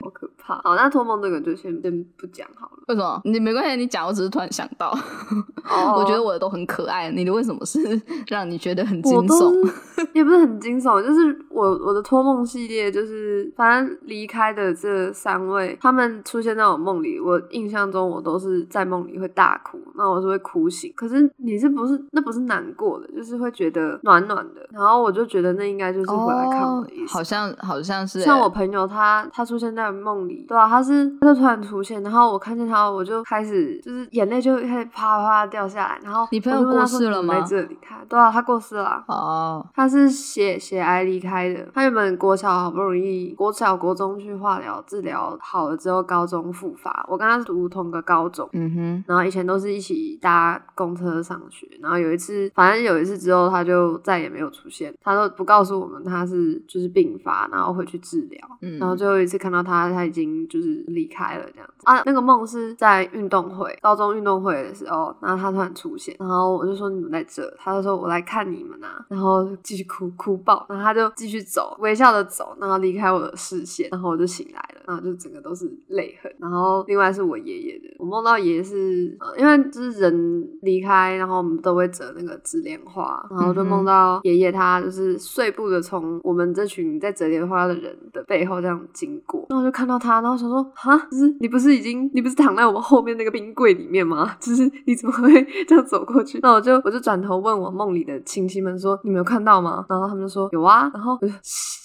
[0.00, 0.60] 好可怕。
[0.62, 2.82] 好，那托梦这个就先先不讲好了。
[2.88, 3.20] 为什么？
[3.24, 4.90] 你没关系，你讲，我只是突然想到，
[5.96, 7.10] 我觉得我的都很可爱。
[7.10, 7.80] 你的为什么是
[8.28, 9.72] 让你觉得很惊悚？
[10.12, 20.92] 也不是很惊悚，就是我我的托梦系列，就是反正离开的这三位，他们出现在我梦里，我印象中我都是在梦里会大哭，那我是会哭醒。
[20.96, 27.12] 可是你是不是那不是难过的，就是会觉得暖暖的，然后我就觉得那应该就是回来看我的意思。
[27.14, 37.40] 好像好像是像我朋友他他出现在梦里，对啊，他是他就突然出现，然后我看见他，我就开始就是眼泪就开始啪啪掉下来，然后你朋友过世了吗？
[37.40, 39.04] 在这里，他对啊，他过世了。
[39.08, 41.68] 哦，他是血血癌离开的。
[41.74, 47.04] 他原本国小好不容易国小国中去化疗治疗好了之后，高中复发。
[47.08, 51.68] 我跟他读同个高中，嗯哼，然后以前都是一起搭公车上学。
[51.80, 58.40] 然后有一次，反正有一次之后，他就再也没有出现，他都不告诉我们他是就是病发，然后回去治疗。
[58.62, 62.02] 嗯，然后最后一次看到他，他已经就是离开了这样子啊。
[62.04, 76.32] 那个梦是在运动会，高中运动会的时候，然后他突然出现，然后我就说你们在这，他就说我来看你们呐，然后继续哭哭爆，然后他就继续走，微笑着走，然后离开我的视线，然后我就醒来，然后就整个都是泪痕。
[76.38, 94.36] 然后另外是我爷爷的，我梦到爷爷是，呃，因为就是人离开，然后我们都会折那个纸莲花，然后就梦到爷爷他就是碎步的从我们这群在折莲花的人的背后这样经过，然后就看到他，然后想说，哈，就是你不是已经你不是躺在我们后面那个冰柜里面吗？
[94.40, 96.38] 就是你怎么会这样走过去？
[96.42, 99.84] 那我就我就转头问我梦里的亲戚们说，你没有看到吗？
[99.88, 101.32] 然后他们就说有啊，然后我就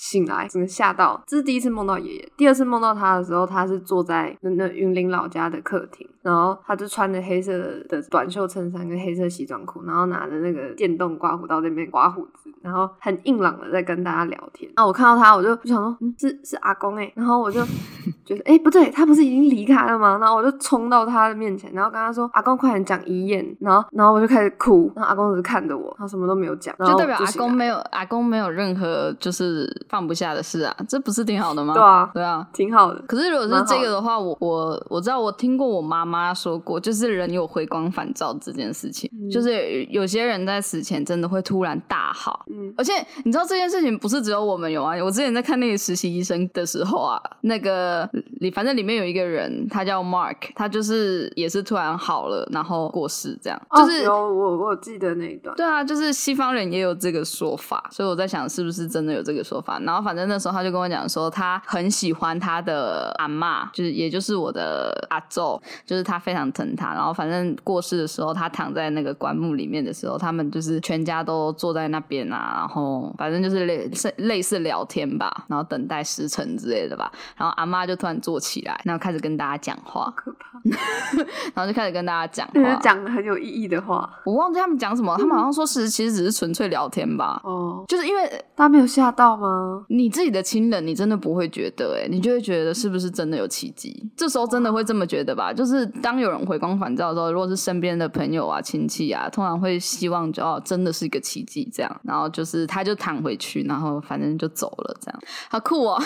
[0.10, 1.22] 醒来，真的吓到。
[1.28, 14.72] 这是第一次梦到爷爷，第二次梦到他的时候，他是坐在那那云林老家的客厅，然后他就穿着黑色的短袖衬衫跟黑色西装裤，然后拿着那个电动刮胡刀在那边刮胡子，然后很硬朗的在跟大家聊天。
[14.76, 17.62] 那我看到他，我就想说，嗯，是是阿公哎，然后我就
[18.26, 20.18] 觉得，哎，不对，他不是已经离开了吗？
[20.20, 23.40] 然后我就冲到他的面前，然后跟他说，阿公快点讲遗言。
[23.60, 31.74] 然后然后我就开始哭，然后阿公只是看着我，他什么都没有讲，就代表阿公没有阿公没有任何就是放不下的事啊，这不是挺好的吗？
[31.74, 33.02] 对啊，对啊，挺好的。
[33.08, 42.46] 可是如果是这个的话，我我我知道我听过我妈妈说过，就是人有回光返照这件事情，就是有些人在死前真的会突然大好。
[42.50, 42.94] 嗯，而且
[43.24, 44.96] 你知道这件事情不是只有我们有啊。
[45.04, 53.62] 我之前在看那个实习医生的时候啊，那个里反正里面有一个人，他叫 Mark，他就是也是突然好了，然后过世这样。
[53.78, 55.56] 就是有我我记得那一段。
[55.56, 59.80] 对啊，就是西方人也有这个说法，所以我在想是不是真的有这个说法。
[59.80, 66.94] 然后反正那时候他就跟我讲说，他很喜欢他的阿妈，就是也就是我的阿昼，就是他非常疼他。
[66.94, 77.12] 然后反正过世的时候，他躺在那个棺木里面的时候，他们就是全家都坐在那边啊，然后反正就是类似类似聊天吧，然后等待时辰之类的吧。
[77.38, 80.50] 然后阿妈就突然坐起来，然后开始跟大家讲话，可怕。
[81.56, 84.10] 然后就开始跟大家讲话，讲很有意义的话。
[84.26, 87.40] 我忘记他们讲什么，他们好像说是其实只是纯粹聊天吧。
[87.44, 89.86] 哦，就是因为大家没有吓到吗？
[89.88, 94.12] 你自己的亲人，你真的不会觉得，哎，你就会觉得是不是真的有奇迹？
[94.18, 95.54] 这时候真的会这么觉得吧？
[95.54, 102.02] 就是当有人回光返照的时候，如果是身边的朋友啊、亲戚啊，通常会希望就哦，真的是一个奇迹这样。
[102.04, 106.02] 然后就是他就躺回去，然后反正就走了这样，好酷哦。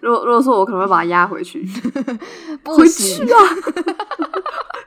[0.00, 1.64] 如果如果说我可能会把他压回去，
[2.62, 3.36] 不行啊，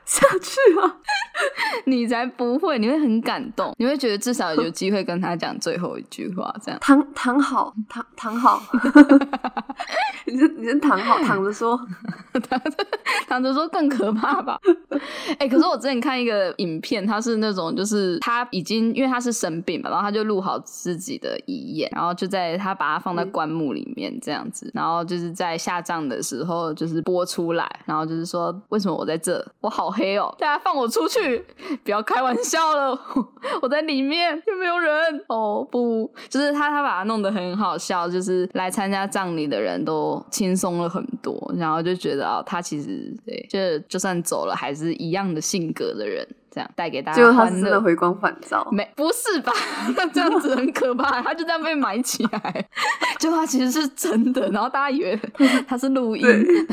[0.06, 0.96] 下去啊。
[1.86, 8.62] 你才不会，你会很感动，你会觉得至少有机会跟他讲最后一句话，这样躺躺好，躺躺好，
[10.26, 11.78] 你是你是躺好，躺着说，
[12.50, 12.88] 躺着
[13.28, 14.60] 躺着说更可怕吧？
[15.40, 31.46] 哎，可是我之前看一个影片，他是那种就是他已经因为他是生病嘛，然后他就录好自己的遗言，然后就在他把它放在棺木里面这样子，然后就是在下葬的时时候就是播出来，然后就是说为什么我在这，我好黑哦，大家放我出去，
[31.82, 33.00] 不要开玩笑了，
[33.62, 34.94] 我在里面又没有人？
[35.30, 43.48] 哦不，就是他他把它弄得很好笑，就是来参加葬礼的人都轻松了很多，然后就觉得啊，他其实对，
[43.88, 46.28] 就就算走了还是一样的性格的人。
[46.52, 49.52] 这样带给大家结果他真的回光返照，没不是吧？
[49.96, 52.70] 那 这样子很可怕，他就这样被埋起来，
[53.20, 55.18] 就他其实是真的，然后大家以为
[55.68, 56.66] 他是录音，对，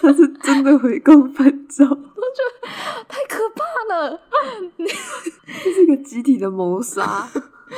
[0.00, 2.68] 他是真的回光返照， 我觉得
[3.08, 4.20] 太可怕了。
[5.64, 7.28] 这是一个集体的谋杀。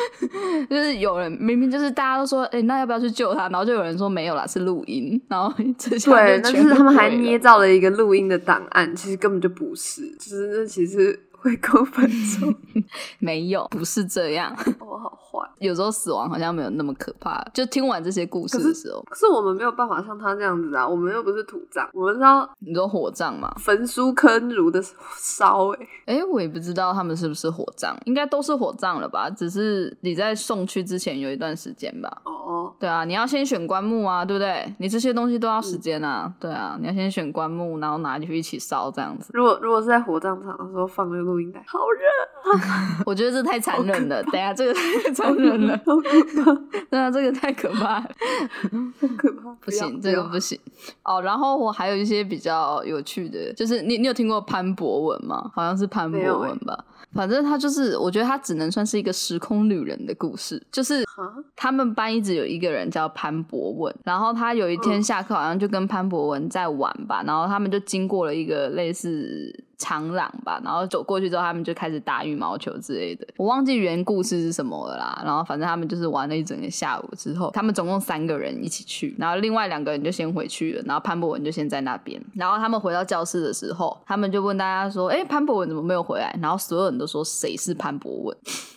[0.70, 3.48] 就是有人明明就是大家都说，哎、那要不要去救他？
[3.48, 5.20] 然后就有人说没有啦，是录音。
[5.28, 12.52] 然后这些对，那就全部就是他们还捏造了一个录音的档案，其实根本就不是，就是那其实回光返照。
[13.20, 14.52] 没有，不是这样。
[14.80, 17.40] 我好坏， 有时候死亡好像没有那么可怕。
[17.54, 23.54] 就听完这些故事的时候，可是我们没有办法像他这样子啊，我们又不是土葬，我们知道你说火葬嘛？
[23.58, 24.82] 焚书坑儒的
[25.16, 29.30] 烧、欸，哎、我也不知道他们是不是火葬，应该都是火葬了吧？
[29.30, 32.22] 只是你在送去之前有一段时间吧。
[32.24, 34.74] 哦，对啊，你要先选棺木啊，对不对？
[34.78, 39.30] 你这些东西都要时间啊，对啊，你要先选棺木，然后拿进去一起烧这样子。
[39.32, 50.58] 如果如果是在火葬场的时候放那个录音带，好热， 我觉得这太残忍了，等下这个太残忍了， 好可怕，对啊，这个太可怕了，好可怕， 不行，这个不行。
[51.04, 55.50] 哦，然后我还有一些比较有趣的，就是你你有听过潘博文吗？
[55.54, 56.84] 好像是潘博文吧。
[57.12, 65.02] 反正他就是，我觉得他只能算是一个时空旅人的故事，就是啊，他们班一直有一个人叫潘博文，然后他有一天嗯。
[65.02, 75.22] 下课好像就跟潘博文在玩吧，然后他们就经过了一个类似长廊吧，然后走过去之后，他们就开始打羽毛球之类的，我忘记原故事是什么了啦。
[75.24, 82.20] 然后反正他们就是玩了一整个下午之后，他们总共三个人一起去，然后另外两个人就先回去了，然后潘博文就先在那边。
[82.34, 88.36] 然后他们回到教室的时候，他们就问大家说：“哎，潘博文怎么没有回来？”然后所有人都说：“谁是潘博文？”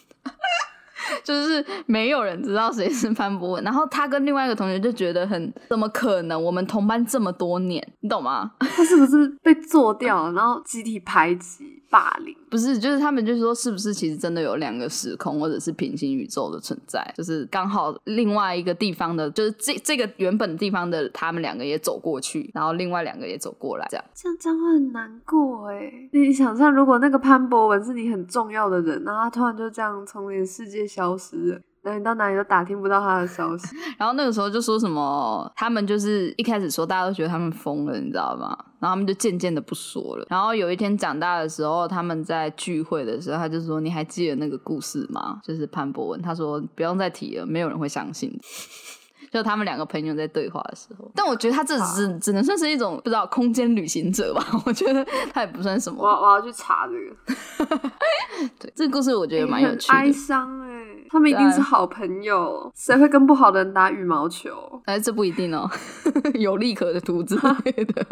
[1.30, 6.44] 就是没有人知道谁是潘博文，然后他跟另外一个同学就觉得很怎么可能？
[6.44, 8.52] 我们同班这么多年，你懂吗？
[8.60, 12.36] 他是不是被做掉了，然后集体排挤、霸凌？
[12.50, 17.04] 不是，就是他们就是说是不是其实真的有两个时空或者是平行宇宙的存在？
[17.16, 24.06] 就是刚好另外一个地方的，就是这这个原本地方的他们两个也走过去，然后另外两个也走过来，这样。
[24.14, 25.92] 这样这样会很难过哎。
[26.12, 33.76] 你想象，如果那个潘博文是你很重要的人，然后他突然就这样从你的世界消失了，然后你到哪里都打听不到他的消息。
[33.98, 38.58] 然后那个时候就说什么，他们就是一开始说大家都觉得他们疯了，你知道吗？
[38.80, 40.26] 然后他们就渐渐的不说了。
[40.30, 48.32] 然后有一天长大的时候，他们在聚会的时候，他就说：“你还记得那个故事吗？”就是潘博文，他说：“不用再提了，没有人会相信。
[49.32, 54.44] ”就他们两个朋友在对话的时候，但我觉得他这只只能算是一种不知道空间旅行者吧。
[54.66, 56.02] 我觉得他也不算什么。
[56.02, 56.94] 我我要去查这
[57.68, 57.78] 个，
[58.58, 60.12] 对，这个故事我觉得蛮有趣很哀。
[60.12, 60.79] 伤哎。
[61.10, 64.82] 他们一定是好朋友，谁会跟不好的人打羽毛球？
[64.86, 65.70] 哎，这不一定哦，
[66.36, 68.06] 有利可图之类的。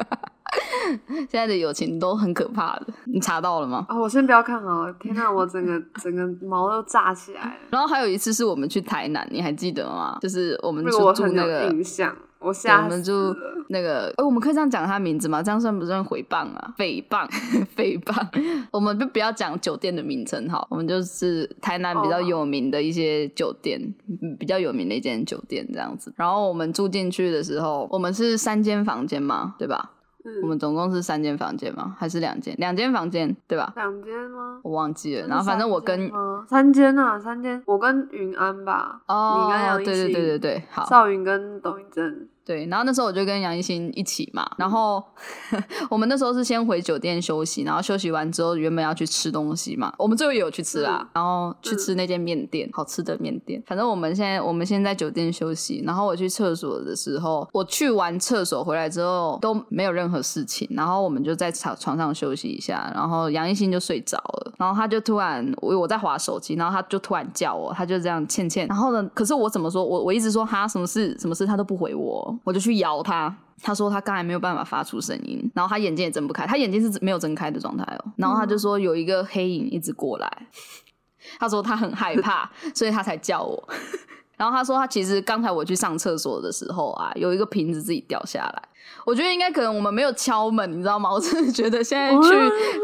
[1.09, 3.85] 现在的友情都很可怕的，你查到了吗？
[3.89, 7.51] 啊、我先不要看好了，天哪，我整个 整个毛都炸起来了。
[7.69, 10.17] 然后还有一次是我们去台南，你还记得吗？
[10.21, 13.35] 就是我们那个住我很有住那个，印象，我想我们就。
[13.69, 15.43] 那个，哎，我们可以这样讲他名字吗？
[15.43, 16.73] 这样算不算诽谤啊？
[16.77, 17.29] 诽谤，
[17.75, 18.25] 诽谤。
[18.71, 23.77] 我们就不要讲酒店的名称好，我们就是台南比较哦有名的一些酒店，
[24.07, 26.13] 嗯比较有名的一间酒店这样子。
[26.15, 29.91] 然后我们住进去的时候，我们是三间房间嘛，对吧？
[30.27, 31.95] 嗯我们总共是三间房间吗？
[31.97, 32.53] 还是两间？
[32.57, 33.71] 两间房间，对吧？
[33.77, 34.59] 两间吗？
[34.61, 35.27] 我忘记了。
[35.27, 36.11] 然后反正我跟
[36.47, 45.03] 三间啊，三间，我跟云安吧，哦，你跟杨一对对对对对，好，赵云跟董一正，对，然后那时候我就跟杨一新一起嘛，然后
[45.91, 53.61] 我们那时候是先回酒店休息，然后休息完之后原本要去吃东西嘛，我们最后也有去吃啦，嗯然后去吃那间面店，好吃的面店。
[53.67, 73.35] 反正我们现在我们现在在酒店休息，然后我去厕所的时候，我去完厕所回来之后都没有任何事情，然后我们就在床床上休息一下，然后杨一新就睡着了，然后他就突然我我在划手机，然后他就突然叫我，他就这样倩倩，然后呢，可是我怎么说，我我一直说哈什么事什么事，他都不回我，我就去摇他。
[73.59, 78.11] 他说他刚才没有办法发出声音，然后他眼睛也睁不开，他眼睛是没有睁开的状态哦。
[78.15, 80.47] 然后他就说有一个黑影一直过来，
[81.39, 83.67] 他说他很害怕，所以他才叫我。
[84.37, 88.61] 然后他说他其实刚才我去上厕所的时候啊，有一个瓶子自己掉下来。
[89.03, 91.09] 我觉得应该可能我们没有敲门，你知道吗？
[91.11, 92.35] 我真的觉得现在去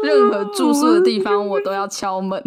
[0.02, 2.42] 任何住宿的地方，我都要敲门。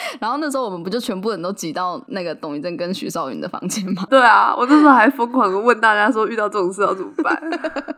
[0.20, 4.06] 然后那时候我们不就全部人都挤到那个董一正跟徐少云的房间吗？
[4.10, 7.40] 对啊，我那时候还疯狂的问大家说，遇到这种事要怎么办？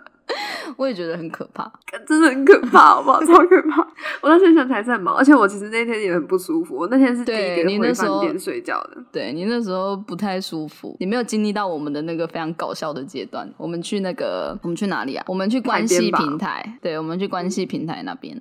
[0.77, 1.71] 我也觉得很可怕，
[2.07, 3.21] 真的很可怕，好不好？
[3.27, 3.81] 超可怕！
[4.23, 6.77] 我那天想起来是很忙，而且我其实那天也很不舒服。
[6.77, 8.97] 我那天是第一个回饭店睡觉的。
[9.11, 13.53] 对你那时候不太舒服，你没有经历到我们的那个非常搞笑的阶段。
[13.57, 15.25] 我们去那个，我们去哪里啊？
[15.27, 16.79] 我们去关系平台。
[16.81, 18.41] 对，我们去关系平台那边。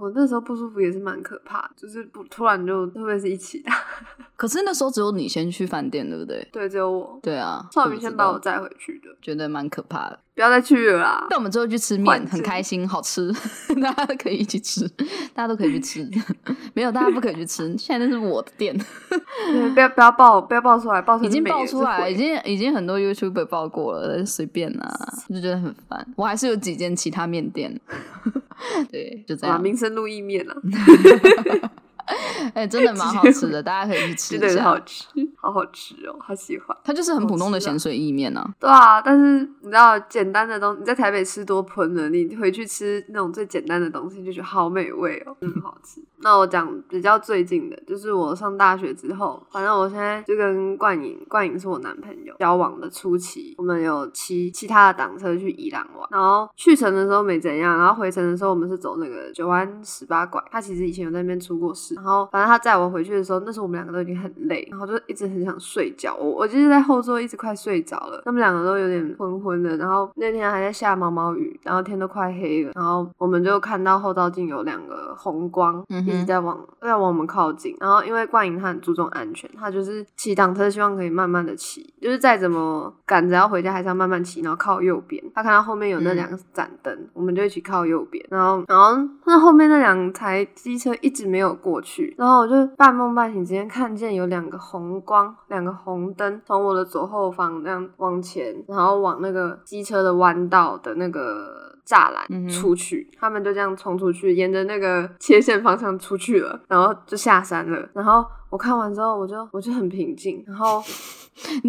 [0.00, 3.70] 我那时候不舒服也是蛮可怕，就是不突然就会不会是一起的？
[4.36, 6.48] 可是那时候只有你先去饭店，对不对？
[6.52, 7.18] 对，只有我。
[7.22, 10.18] 对啊，少明先把我载回去的，觉得蛮可怕的。
[10.38, 11.26] 不要再去了啦！
[11.28, 13.28] 但我们之后去吃面，很开心，好吃，
[13.82, 14.88] 大家都可以一起吃，
[15.34, 16.08] 大家都可以去吃。
[16.74, 17.76] 没有，大家不可以去吃。
[17.76, 18.72] 现在那是我的店，
[19.74, 24.88] 不要不要爆，不要爆出来，爆已经爆出来，已经已经很多 YouTube 爆过了，随便啦，
[25.28, 26.06] 就觉得很烦。
[26.14, 27.76] 我还是有几间其他面店，
[28.92, 29.60] 对，就这样。
[29.60, 30.54] 民生路意面啊。
[32.54, 34.46] 哎，真的蛮好吃的， 大家可以去吃一下。
[34.46, 35.06] 真的好吃，
[35.36, 36.76] 好好吃哦，好喜欢。
[36.82, 38.44] 它就是很普通的咸水意面呢。
[38.58, 46.02] 对啊，但是你知道，简单的东西你在台北吃多喷了，你回去吃那种最简单的东西，就觉得好美味哦，很好吃。
[46.20, 61.94] 那我讲比较最近的，就是我上大学之后，反正我现在就跟冠颖，冠颖是我男朋友交往的初期，我们有骑其他的挡车去宜兰玩，然后去程的时候没怎样，然后回程的时候我们是走那个九弯十八拐，他其实以前有在那边出过事。
[61.98, 66.14] 然后，反正他载我回去的时候，那时候我们两个都已经很累，然后就一直很想睡觉。
[66.14, 69.76] 我我就是在后座一直快睡着了，他们两个都有点昏昏的。
[69.76, 77.76] 然后那天还在下毛毛雨，然后天都快黑了，然后我们就看到后照镜有两个红光一直在往在往我们靠近。
[77.80, 85.20] 然后因为冠莹他很注重安全，他就是骑挡车希望可以慢慢的骑，就是再怎么赶着要回家还是要慢慢骑，然后靠右边。
[85.34, 88.24] 他看到后面有那两盏灯，我们就一起靠右边。
[88.30, 88.96] 然后然后
[89.26, 91.88] 那后面那两台机车一直没有过去。
[91.88, 107.88] 去，然后我就半梦半醒之间看见有两个红光，两个红灯从我的左后方那样往前，然后往那个机车的弯道的那个栅栏出去，他们就这样冲出去，沿着那个切线方向出去了，然后就下山了。
[107.94, 110.82] 然后我看完之后，我就我就很平静， 然后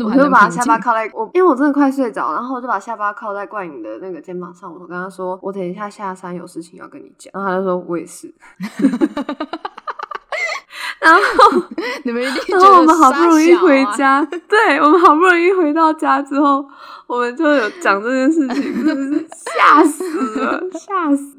[0.04, 8.34] 我就把下巴靠在我，因为我真的快睡着，然后我就把下巴靠在冠影的那个肩膀上，我跟他说，我等一下下山有事情要跟你讲，然后他就说我也是。
[11.00, 11.22] 然后
[12.04, 16.64] 你们一定然后我们好不容易回家，对我们好不容易回到家之后，
[17.10, 21.36] 我们就有讲这件事情，真的是吓死了，吓死！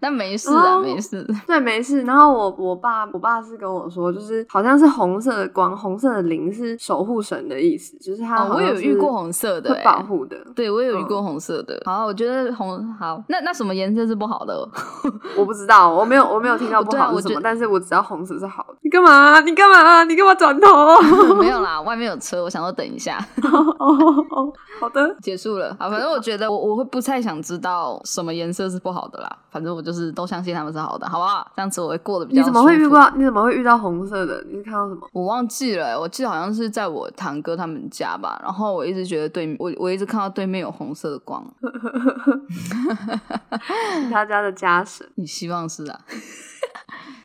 [0.00, 2.02] 但没事啊，没事，对，没事。
[2.02, 10.36] 然后我我爸我爸是跟我说，就是好像是红色的光，红色的灵是守护神的意思，就是他我有遇过红色的，会保护的。
[10.54, 11.82] 对我有遇过红色的。
[11.84, 14.56] 好，我觉得红好，那那什么颜色是不好的？
[15.36, 18.76] 我不知道，我没有我没有听到不好是什么，但是我知道红色是好的。
[18.82, 19.40] 你干嘛？
[19.40, 20.04] 你干嘛？
[20.04, 21.34] 你干嘛转头？
[21.34, 23.18] 没有啦，外面有车，我想说等一下。
[23.42, 23.58] 哦
[24.30, 25.76] 哦，好的， 结束了。
[25.78, 29.36] 好，反正我觉得我我会不太想知道什么颜色是不好的啦。
[29.50, 31.50] 反正我就是都相信他们是好的，好不好？
[31.56, 32.40] 这样子我会过得比较。
[32.40, 33.10] 你怎么会遇到？
[33.16, 34.42] 你怎么会遇到红色的？
[34.48, 35.08] 你是看到什么？
[35.12, 38.38] 我忘记了，我记得好像是在我堂哥他们家吧。
[38.42, 41.44] 然后我一直觉得对，我我一直看到对面有红色的光。
[44.10, 45.98] 他家的家神， 你希望是啊？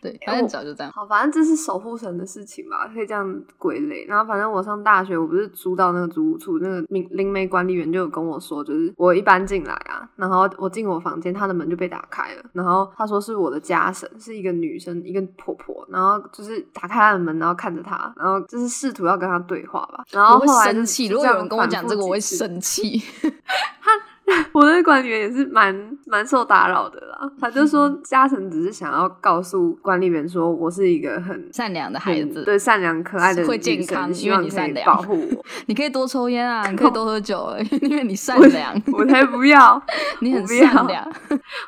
[0.01, 0.91] 对，反正早就这样。
[0.91, 4.05] 好，反正这是守护神的事情吧，可以这样归类。
[4.05, 20.03] 然后，反正我上大学，我不是租到那个租屋处，那个灵灵媒管理员就有跟我说，就是我一搬进来啊，然后我进我房间，他的门就被打开了，然后他说是我的家神，是一个女生，一个婆婆，然后就是打开他的门，然后看着他，然后就是试图要跟他对话吧。
[20.11, 23.01] 然后后来生气，如果有人跟我讲这个，我会生气。
[23.81, 23.91] 他。
[24.53, 35.45] 我的管理员也是蛮蛮受打扰的啦，他就说嘉诚只是想要告诉管理员说我是一个很善良的孩子，对善良可爱的会健康，希望你善良保护我。
[35.67, 38.81] 你可以多抽烟啊，你可以多喝酒， 因为你善良。
[38.93, 39.79] 我才不要，
[40.21, 41.07] 你很善良，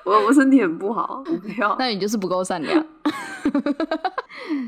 [0.04, 1.76] 我我身体很不好，我不要。
[1.78, 2.84] 那你就是不够善良，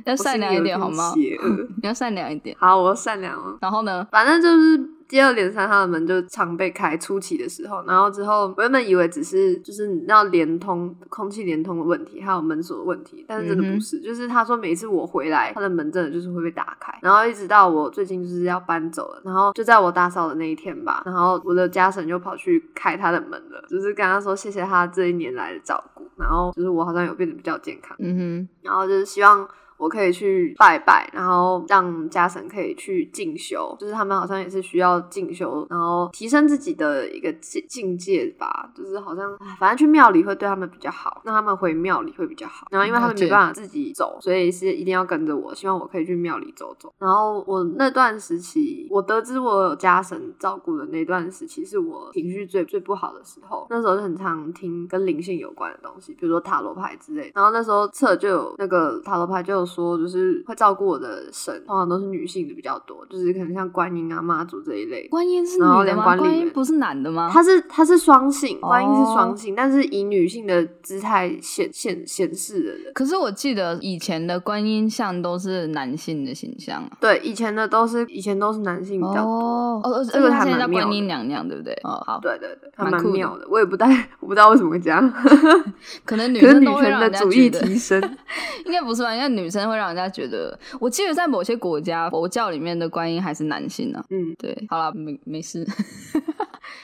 [0.06, 1.12] 要善良一点好吗？
[1.16, 2.56] 你要善良一点。
[2.60, 3.58] 好，我善良了。
[3.62, 4.08] 然后呢？
[4.12, 4.99] 反正就是。
[5.10, 6.96] 接二连三，他的门就常被开。
[7.00, 14.00] 初期的时候，然后之后，我原本以为只是就是要连通空气连通的问题，还有门锁的问题，但是真的不是。
[14.02, 16.94] 就是他说每次我回来，他的门真的就是会被打开。
[17.02, 29.48] 然后一直到我最近就是要搬走了，然后就在我打扫的那一天吧，然后我的家神就跑去开他的门了，就是跟他说谢谢他这一年来的照顾，然后就是我好像有变得比较健康，嗯哼，然后就是希望。
[29.80, 38.70] 我可以去拜拜，然后让家神可以去进修，就是他们好像也是需要进修，然后提升自己的一个境境界吧。
[38.76, 42.68] 就是好像，哎反正去庙里会对他们比较好，让他们回庙里会比较好。
[42.70, 46.94] 然后因为他们没办法自己走，所以是一定要跟着我，希望我可以去庙里走走。
[47.00, 53.66] 然后我那段时期，我得知我有家神照顾的那段时期，是我情绪最最不好的时候。
[53.70, 57.32] 那时候就很常听跟灵性有关的东西，比如说塔罗牌之类。
[57.34, 65.08] 然后那时候测就有那个塔罗牌就有说，就是会照顾我的神，通常都是女性的比较多，就是可能像观音啊、妈祖这一类。
[65.10, 66.18] 观音是女的吗？
[66.18, 67.30] 观音不是男的吗？
[67.32, 72.92] 他是他是双性，观音是哦双性，但是以女性的姿态显显显示的人。
[72.94, 76.90] 可是我记得以前的观音像都是男性的形象啊。
[77.00, 79.32] 对，以前的都是以前都是男性比较多。
[79.32, 81.74] 哦，哦，这个还蛮妙观音娘娘，对不对？
[81.84, 83.48] 哦，好，对对对，还蛮妙的。
[83.50, 85.12] 我也不太我不知道为什么会这样，
[86.06, 88.00] 可能女生都会权的让人家主义提升。
[88.66, 89.14] 应该不是吧？
[89.14, 95.66] 应该女生会让人家觉得，我记得在某些国家佛教里面的观音还是男性呢、嗯，对，好了，没没事。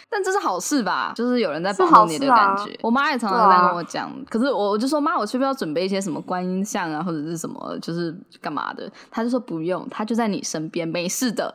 [0.10, 1.14] 但这是好事吧？
[1.16, 2.78] 就是有人在保护你的感觉。
[2.82, 8.90] 我妈也常常在跟我讲，可是我我就说妈，我需不需要准备一些什么观音像啊，或者是什么，就是干嘛的？
[9.12, 11.54] 她就说不用，她就在你身边，没事的。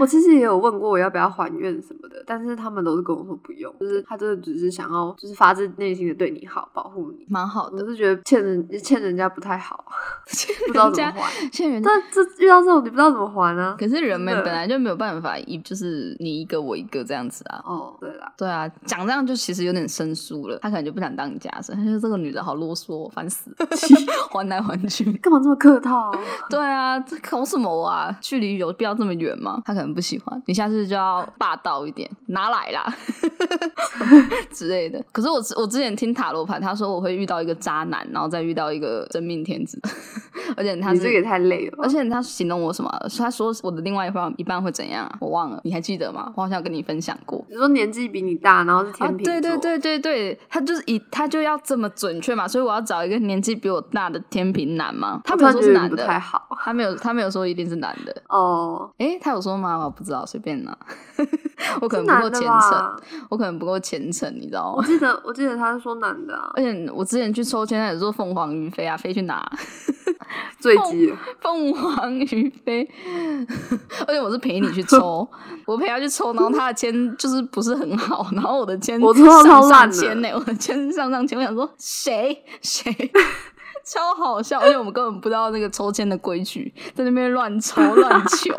[0.00, 7.26] 我其实也有问过我要不要还愿什么的，但是他们都是跟我说不用，就是他真的只是想要就是发自内心的对你好，保护你。
[7.28, 9.84] 蛮好的，我是觉得欠人欠人家不太好，
[10.66, 11.48] 不知道怎么还。
[11.50, 13.76] 欠人这这遇到这种你不知道怎么还啊？
[13.78, 17.62] 可是人们本来就没有办法一就是你一个我一个这样子啊。
[17.64, 23.66] 哦，对啦，对啊，讲这样就其实有点生疏了，他可能就不想当你家生，他就说这个女的好啰嗦，烦死了，
[24.30, 25.10] 还来还去。
[25.18, 26.12] 干嘛这么客套？
[26.50, 28.16] 对啊，这搞什么啊？
[28.20, 29.62] 距离有必要这么远吗？
[29.64, 32.94] 他可能不喜欢，你下次就要霸道一点，拿来啦
[34.50, 35.02] 之类的。
[35.12, 39.80] 可是我之我之前听塔罗牌，他说我会遇到一个渣男，然后再遇到一个真命天子，
[40.56, 41.88] 而且他是你这个也太累了而？
[41.88, 42.90] 且他形容我什么？
[43.18, 45.16] 他说我的另外一半一半会怎样啊？
[45.20, 46.32] 我忘了，你还记得吗？
[46.36, 47.44] 我好像有跟你分享过。
[47.48, 55.20] 你说年纪比你大，然后是啊天，秤座、对对对对对，他就是以他就要这么准确嘛，所以我要找一个年纪比我大的天平男嘛。
[55.24, 58.14] 他我没有说是男的，太好他没有他没有说一定是男的。
[58.28, 59.78] 哦，诶，他有说吗？
[59.84, 60.76] 我不知道，随便拿。
[61.80, 62.96] 我可能不够虔诚，
[63.28, 64.78] 我可能不够虔诚，你知道吗？
[64.78, 69.50] 我记得我记得他是说男的啊，而且我之前去抽签，他也说凤凰于飞啊，飞去哪？
[70.60, 71.12] 坠机。
[71.40, 72.88] 凤凰于飞，
[74.06, 75.28] 而且我是陪你去抽，
[75.66, 82.92] 我陪他去抽，然后他的签就是不是很好，然后我的签我抽到上超烂的上签呢、我的签上上签，我想说谁谁。
[83.84, 88.54] 超好笑，因为我们根本不知道那个抽签的规矩，在那边乱抽乱求，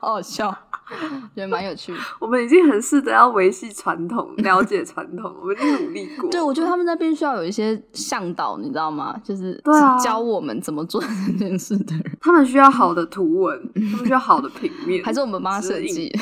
[0.00, 0.52] 好好笑，
[1.34, 1.98] 觉得蛮有趣的。
[2.18, 6.30] 我们已经很试着要维系传统，了解传统， 我们已经努力过。
[6.30, 9.14] 对，我觉得他们那边需要有一些向导，你知道吗？
[9.24, 9.60] 就是
[10.02, 16.12] 教我们怎么做这件事的人，他们需要好的图文，他们需要好的平面， 还是我们帮他设计？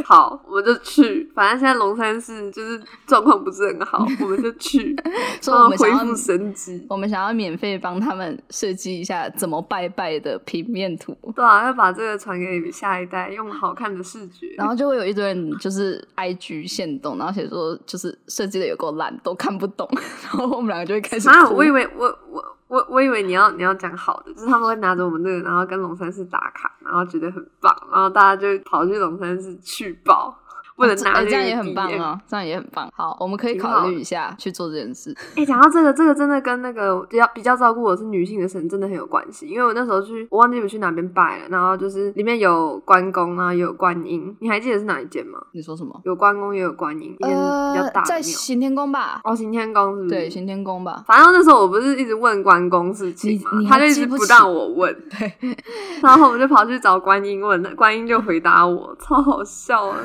[0.04, 1.30] 好，我们就去。
[1.34, 4.94] 反正现在龙山寺就是状况不是很好，我们就去，
[5.40, 6.86] 所以我们想要恢复生机。
[6.88, 14.48] 我们想要免费帮他们设计一下怎么拜拜的平面图，对啊，要把这个传给下一代，用好看的视觉。
[14.56, 19.88] 然后就会有一堆人就是 I G 限动，然后写说就是设计的有够烂，都看不懂，
[20.22, 21.54] 然后我们两个就会开始啊，哭。
[21.56, 30.36] 我以为我我我我以为你要你要讲好的，就是他们会拿着我们这个，然后跟龙山寺打卡，然后觉得很棒，然后大家就跑去龙山寺去报，
[30.76, 32.90] 为了这拿这样也很棒啊，这样也很棒。
[32.94, 35.16] 好，我们可以考虑一下去做这件事。
[35.36, 39.46] 哎、讲到这个，这个真的跟那个比较比较照顾我是女性的神真的很有关系。
[39.46, 44.36] 因为我那时候去，我忘记我去哪边拜了，然后就是里面有关公，然后也有观音。
[44.40, 45.38] 你还记得是哪一间吗？
[45.52, 46.00] 你说什么？
[46.04, 48.22] 有关公也有观音，一间比较大的在庙。
[48.22, 49.20] 行天宫吧？
[49.24, 50.10] 哦，行天宫是不是？
[50.10, 51.04] 对，行天宫吧。
[51.06, 55.56] 反正那时候我不是一直问关公事情嘛你你，他就一直不让我问，对，
[56.02, 59.98] 然后我就跑去找观音问，观音就回答我，超好笑的。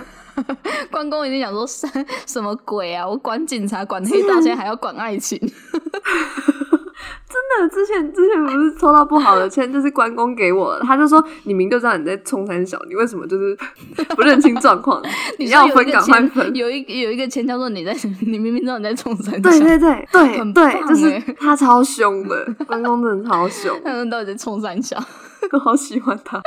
[0.91, 1.87] 关公一定想说什
[2.25, 3.07] 什么鬼啊！
[3.07, 5.39] 我管警察，管黑道，现在还要管爱情。
[7.29, 13.57] 真的，之前之前不是抽到不好的签，就是关公给我的，他就说你明就知道你在冲三小，你为什么就是
[14.15, 15.01] 不认清状况？
[15.37, 16.55] 你要分赶快签分。
[16.55, 24.97] 有一有一个签叫做你在，你明明知道你在冲三小，对对对对对，就是欸他超凶的，关公真的超凶，他们到底在冲三小？
[25.51, 26.41] 我好喜欢他，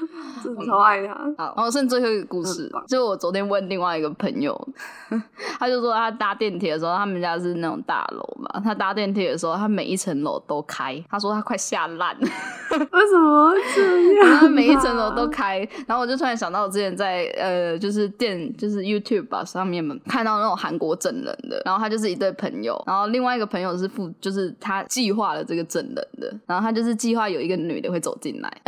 [0.42, 1.14] 真的超爱他。
[1.36, 4.68] 好，然后剩最后一个故事就我昨天问另外一个朋友，
[5.58, 12.28] 他就说他搭电梯的时候，他们家是那种大楼嘛，他搭电梯的时候，他每一层楼都开，他说他快吓烂了。
[12.70, 14.50] 为什么会这样？
[14.50, 28.62] 每一层楼都开，然后我就突然想到，我之前在呃，就是电就是 YouTube 吧上面嘛看到那种韩国整人的，然后他就是一对朋友，然后另外一个朋友是负，就是他计划了这个整人的，然后他就是计划有一个女的会走进来。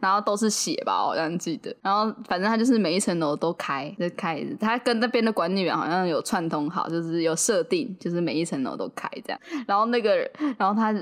[0.00, 1.74] 然后都是血吧，我好像记得。
[1.82, 4.44] 然后反正他就是每一层楼都开，就开。
[4.60, 9.40] 他跟那边的管理员好像有串通好，就是有设定，就是每一层楼都开这样。
[9.66, 10.16] 然后那个，
[10.58, 10.94] 然后他。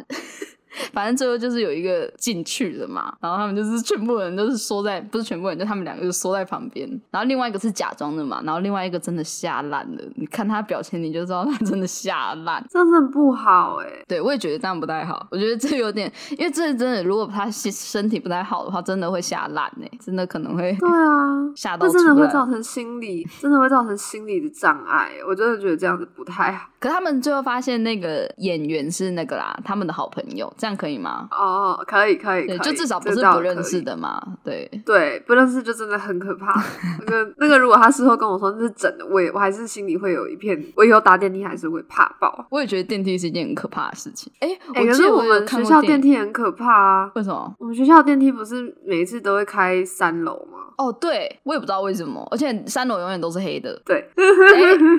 [0.92, 13.86] 反正最后就是有一个进去的嘛，然后他们就是全部人都是缩在，不是全部人，就他们两个就缩在旁边，然后另外一个是假装的嘛，然后另外一个真的吓烂了，你看他表情你就知道他真的吓烂，真的不好哎。
[14.06, 26.68] 对，我也觉得这样不太好，我觉得这有点，因为这真的，如果他身体不太好的话，真的会吓烂哎，真的可能会对啊， 吓到，真的会造成心理，真的会造成心理的障碍，我真的觉得这样子不太好。
[26.80, 31.28] 可他们最后发现那个演员是那个啦，他们的好朋友，这样可以吗？
[31.30, 34.20] 哦，可以可以，就至少不是不认识的嘛。
[34.44, 36.60] 对对，不认识就真的很可怕。
[37.00, 42.46] 那 个那个，如果他事后跟我说那是整的，我也我还是心里会有一片，我以后搭电梯还是会怕爆。
[42.50, 44.32] 我也觉得电梯是一件很可怕的事情。
[44.40, 47.12] 哎，可是我们学校电梯很可怕啊？
[47.14, 47.54] 为什么？
[47.58, 50.58] 我们学校电梯不是每一次都会开三楼吗？
[50.76, 53.80] 哦，对，我也不知道为什么，而且三楼永远都是黑的。
[53.84, 54.08] 对，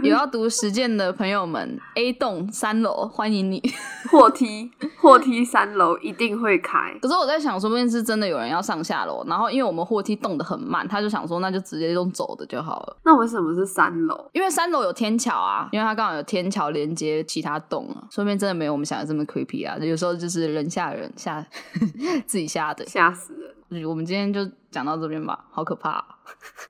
[0.03, 3.61] 有要读实践的朋友们，A 栋三楼欢迎你。
[4.11, 6.95] 货梯，货梯三楼一定会开。
[7.01, 12.97] 可是我在想，说不定是真的有人要上下楼，然后因为我们货梯动得很慢，他就想说那就直接用走的就好了。
[13.03, 14.29] 那为什么是三楼？
[14.33, 19.75] 因为三楼有天桥啊，因为它刚好有天桥连接其他栋啊，说不定真的没有我们想的这么 creepy 啊。
[19.77, 21.43] 有时候就是人吓人，吓
[22.27, 23.85] 自己吓的，吓死人。
[23.87, 24.39] 我们今天就
[24.71, 26.03] 讲到这边吧，好可怕，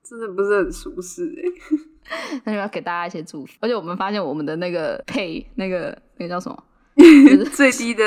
[0.02, 1.80] 真的不是很舒适哎。
[2.44, 6.62] 那就要给大家一些祝福，而且我们发现我们的那个配那个那个叫什么，
[7.52, 8.02] 最低的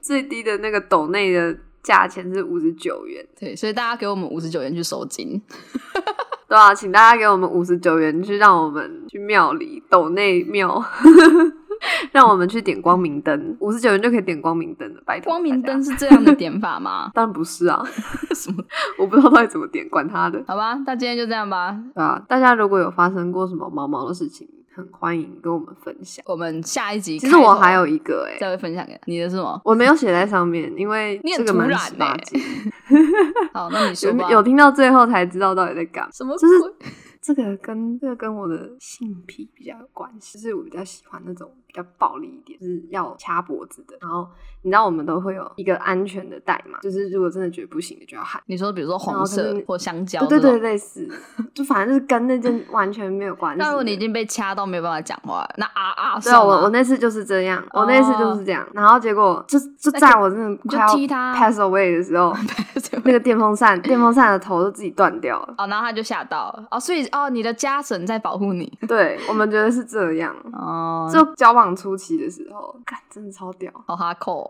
[0.00, 5.40] 最低的那个斗内的价钱是五十九元，对，所以大家给我们五十九元去收金，
[6.48, 10.84] 对啊，请大家给我们五十九元去让我们去庙里斗内庙。
[12.10, 15.02] 让我们去点光明灯，五十九元就可以点光明灯了。
[15.04, 17.10] 拜托，光明灯是这样的点法吗？
[17.14, 17.84] 当然不是啊，
[18.34, 18.64] 什么？
[18.98, 20.42] 我不知道到底怎么点，管他的。
[20.48, 21.78] 好吧，那今天就这样吧。
[21.94, 26.22] 啊，大家如果有发生过什么毛毛的事情，很欢迎跟我们分享。
[26.28, 29.58] 我们下一集，其实我还有一个哎，再会分享给你的是什么？
[29.64, 32.14] 我没有写在上面，因为 这个蛮突然
[33.54, 34.30] 好，那你说吧。
[34.30, 36.36] 有听到最后才知道到底在干什么？
[36.36, 36.54] 就是
[37.22, 41.50] 这个跟这个跟我的性癖比较有关系，就是我比较喜欢那种。
[41.76, 43.96] 要暴力一点，就是要掐脖子的。
[44.00, 44.26] 然后
[44.62, 48.42] 你知道我们都会有一个安全的带嘛，就是如果真的觉得不行的就要喊。
[48.46, 51.08] 你说比如说红色或香蕉，对对对，类似，
[51.54, 53.58] 就反正就是跟那件完全没有关系。
[53.62, 58.66] 那如果你已经被掐到没有办法讲话，那啊啊，对啊，我我那次就是这样，我那次就是这样。
[58.72, 60.88] 然后结果就就在我真的快要
[61.34, 62.34] pass away 的时候，
[63.04, 65.54] 那个电风扇电风扇的头都自己断掉了。
[65.58, 66.66] 哦，然后他就吓到了。
[66.70, 68.72] 哦，所以哦，你的家神在保护你。
[68.88, 70.34] 对我们觉得是这样。
[70.52, 71.65] 哦，就交往。
[71.74, 74.48] 初期的时候，干真的超屌，好哈扣，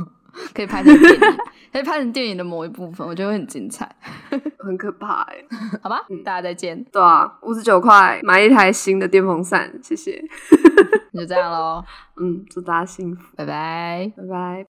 [0.54, 1.20] 可以拍成电影，
[1.72, 3.88] 可以拍成电影的某一部分，我觉得会很精彩，
[4.58, 5.36] 很可怕哎，
[5.82, 6.82] 好吧，大家再见。
[6.92, 10.22] 对啊，五十九块买一台新的电风扇，谢谢。
[11.14, 11.82] 就这样喽，
[12.16, 14.66] 嗯，祝大家幸福，拜拜，拜拜。